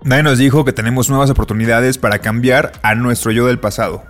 [0.07, 4.03] Nadie nos dijo que tenemos nuevas oportunidades para cambiar a nuestro yo del pasado.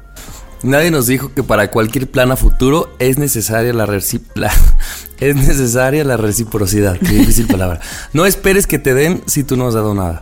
[0.62, 4.52] Nadie nos dijo que para cualquier plan a futuro es necesaria la, reci- la-
[5.20, 7.00] es necesaria la reciprocidad.
[7.00, 7.80] Qué difícil palabra.
[8.14, 10.22] No esperes que te den si tú no has dado nada.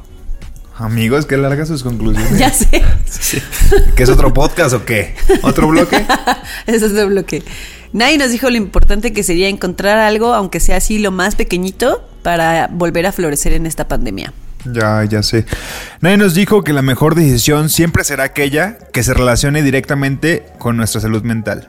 [0.78, 2.32] Amigos, qué largas sus conclusiones.
[2.40, 2.82] Ya sé.
[3.98, 5.14] ¿Qué es otro podcast o qué?
[5.42, 6.06] ¿Otro bloque?
[6.68, 7.44] Eso es de bloque.
[7.92, 12.08] Nadie nos dijo lo importante que sería encontrar algo, aunque sea así lo más pequeñito,
[12.24, 14.32] para volver a florecer en esta pandemia.
[14.66, 15.46] Ya, ya sé.
[16.02, 20.78] Nadie nos dijo que la mejor decisión siempre será aquella que se relacione directamente con
[20.78, 21.68] nuestra salud mental.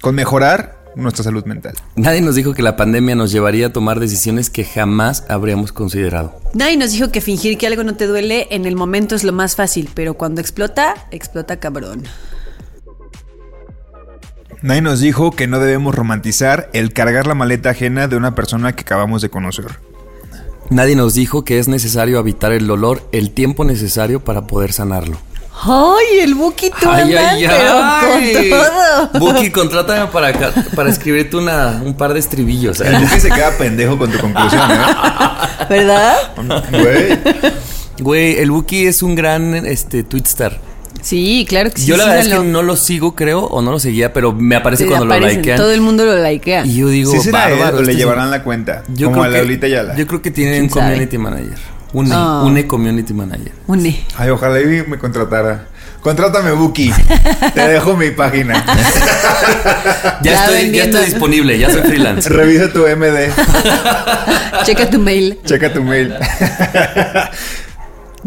[0.00, 1.74] Con mejorar nuestra salud mental.
[1.94, 6.40] Nadie nos dijo que la pandemia nos llevaría a tomar decisiones que jamás habríamos considerado.
[6.54, 9.32] Nadie nos dijo que fingir que algo no te duele en el momento es lo
[9.32, 12.04] más fácil, pero cuando explota, explota cabrón.
[14.62, 18.74] Nadie nos dijo que no debemos romantizar el cargar la maleta ajena de una persona
[18.74, 19.78] que acabamos de conocer.
[20.70, 25.18] Nadie nos dijo que es necesario habitar el dolor el tiempo necesario para poder sanarlo.
[25.62, 29.32] Ay, el Buki tú andas, pero con todo.
[29.32, 30.32] Buki, contrátame para,
[30.74, 32.80] para escribirte una, un par de estribillos.
[32.80, 32.88] ¿eh?
[32.88, 34.76] El Buki se queda pendejo con tu conclusión, ¿eh?
[35.68, 36.16] ¿Verdad?
[36.70, 37.18] Güey.
[37.98, 40.60] Güey, el Buki es un gran este, twitstar.
[41.02, 41.86] Sí, claro que sí.
[41.86, 44.56] Yo la verdad es que no lo sigo, creo, o no lo seguía, pero me
[44.56, 45.56] aparece Sí, cuando aparecen, lo likean.
[45.58, 46.64] Todo el mundo lo likea.
[46.66, 48.82] Y yo digo, ¿Sí será él bárbaro, o le este llevarán la cuenta?
[48.88, 49.96] Yo como creo a que, Laurita Yala.
[49.96, 51.58] Yo creo que tienen un community manager.
[51.92, 52.42] Une, Ah.
[52.44, 53.52] une community manager.
[53.66, 54.04] Une.
[54.16, 55.66] Ay, ojalá y me contratara.
[56.02, 56.92] Contrátame, Buki.
[57.54, 58.64] Te dejo mi página.
[60.22, 62.28] Ya, Ya estoy, ya estoy disponible, ya soy freelance.
[62.28, 63.28] Revisa tu MD.
[64.64, 65.38] Checa tu mail.
[65.44, 66.14] Checa tu mail.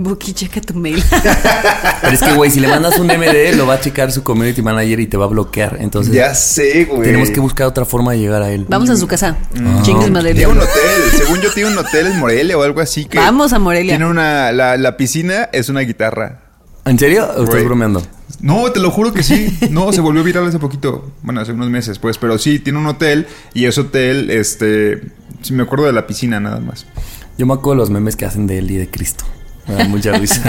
[0.01, 1.03] Buki, checa tu mail.
[2.01, 4.61] Pero es que, güey, si le mandas un MD, lo va a checar su community
[4.61, 5.75] manager y te va a bloquear.
[5.81, 7.03] Entonces, ya sé, güey.
[7.03, 8.65] tenemos que buscar otra forma de llegar a él.
[8.69, 9.37] Vamos a su casa.
[9.53, 9.81] Mm.
[9.81, 10.33] Chingues madre.
[10.33, 10.71] Tiene un hotel.
[11.17, 13.05] Según yo, tiene un hotel en Morelia o algo así.
[13.05, 13.97] que Vamos a Morelia.
[13.97, 14.53] Tiene una.
[14.53, 16.43] La, la piscina es una guitarra.
[16.85, 17.27] ¿En serio?
[17.35, 18.01] ¿O estás bromeando?
[18.39, 19.57] No, te lo juro que sí.
[19.69, 21.11] No, se volvió viral hace poquito.
[21.23, 22.17] Bueno, hace unos meses, pues.
[22.17, 23.27] Pero sí, tiene un hotel.
[23.53, 25.01] Y ese hotel, este.
[25.41, 26.85] Sí, me acuerdo de la piscina nada más.
[27.37, 29.25] Yo me acuerdo de los memes que hacen de él y de Cristo.
[29.67, 30.41] Me da mucha risa.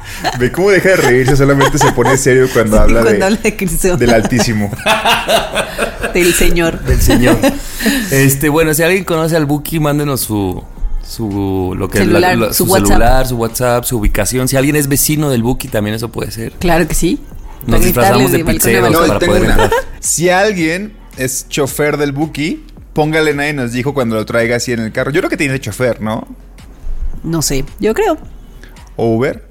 [0.38, 3.56] Ve cómo deja de reírse, solamente se pone serio cuando habla Cuando de, habla de
[3.56, 3.96] Cristo.
[3.96, 4.70] del Altísimo.
[6.14, 6.80] Del Señor.
[6.80, 7.36] del Señor.
[8.10, 10.62] Este, bueno, si alguien conoce al Buki, mándenos su
[11.06, 12.86] su lo que Celular, su su WhatsApp.
[12.88, 14.48] celular, su WhatsApp, su ubicación.
[14.48, 16.52] Si alguien es vecino del Buki, también eso puede ser.
[16.52, 17.20] Claro que sí.
[17.66, 18.90] Nos disfrazamos de pizzeros.
[18.90, 19.70] No, y para poder entrar.
[20.00, 22.64] Si alguien es chofer del Buki,
[22.94, 25.10] póngale nadie nos dijo cuando lo traiga así en el carro.
[25.10, 26.26] Yo creo que tiene chofer, ¿no?
[27.22, 28.16] No sé, yo creo.
[28.98, 29.44] ¿O Uber?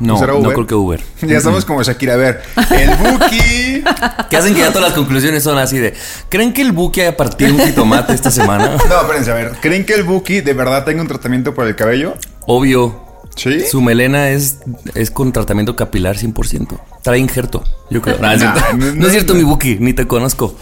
[0.00, 1.00] No, ¿Será no creo que Uber.
[1.22, 2.14] Ya estamos como Shakira.
[2.14, 3.84] A ver, el Buki.
[4.30, 5.94] Que hacen que ya todas las conclusiones son así de
[6.30, 8.78] ¿Creen que el Buki haya partido un jitomate esta semana?
[8.88, 9.52] No, espérense, a ver.
[9.60, 12.14] ¿Creen que el Buki de verdad tenga un tratamiento para el cabello?
[12.46, 13.04] Obvio.
[13.36, 13.60] Sí.
[13.70, 14.58] Su melena es,
[14.94, 16.78] es con tratamiento capilar 100%.
[17.02, 18.18] Trae injerto, yo creo.
[18.18, 18.36] Nah,
[18.74, 20.54] no- es cierto, mi Buki, ni te conozco.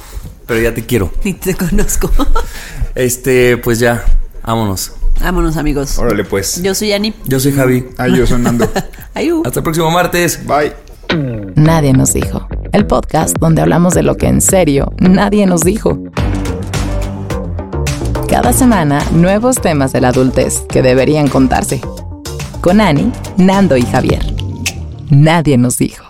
[0.47, 1.13] Pero ya te quiero.
[1.25, 2.11] Ni te conozco.
[2.95, 4.05] Este, pues ya,
[4.45, 4.93] vámonos.
[5.21, 5.99] Vámonos, amigos.
[5.99, 6.63] Órale, pues.
[6.63, 7.15] Yo soy Ani.
[7.27, 7.87] Yo soy Javi.
[7.99, 8.69] Ay, yo sonando.
[9.15, 9.43] Ayú.
[9.45, 10.41] Hasta el próximo martes.
[10.47, 10.73] Bye.
[11.57, 12.47] Nadie nos dijo.
[12.73, 15.99] El podcast donde hablamos de lo que en serio nadie nos dijo.
[18.29, 21.81] Cada semana, nuevos temas de la adultez que deberían contarse.
[22.61, 24.25] Con Ani, Nando y Javier.
[25.11, 26.10] Nadie nos dijo.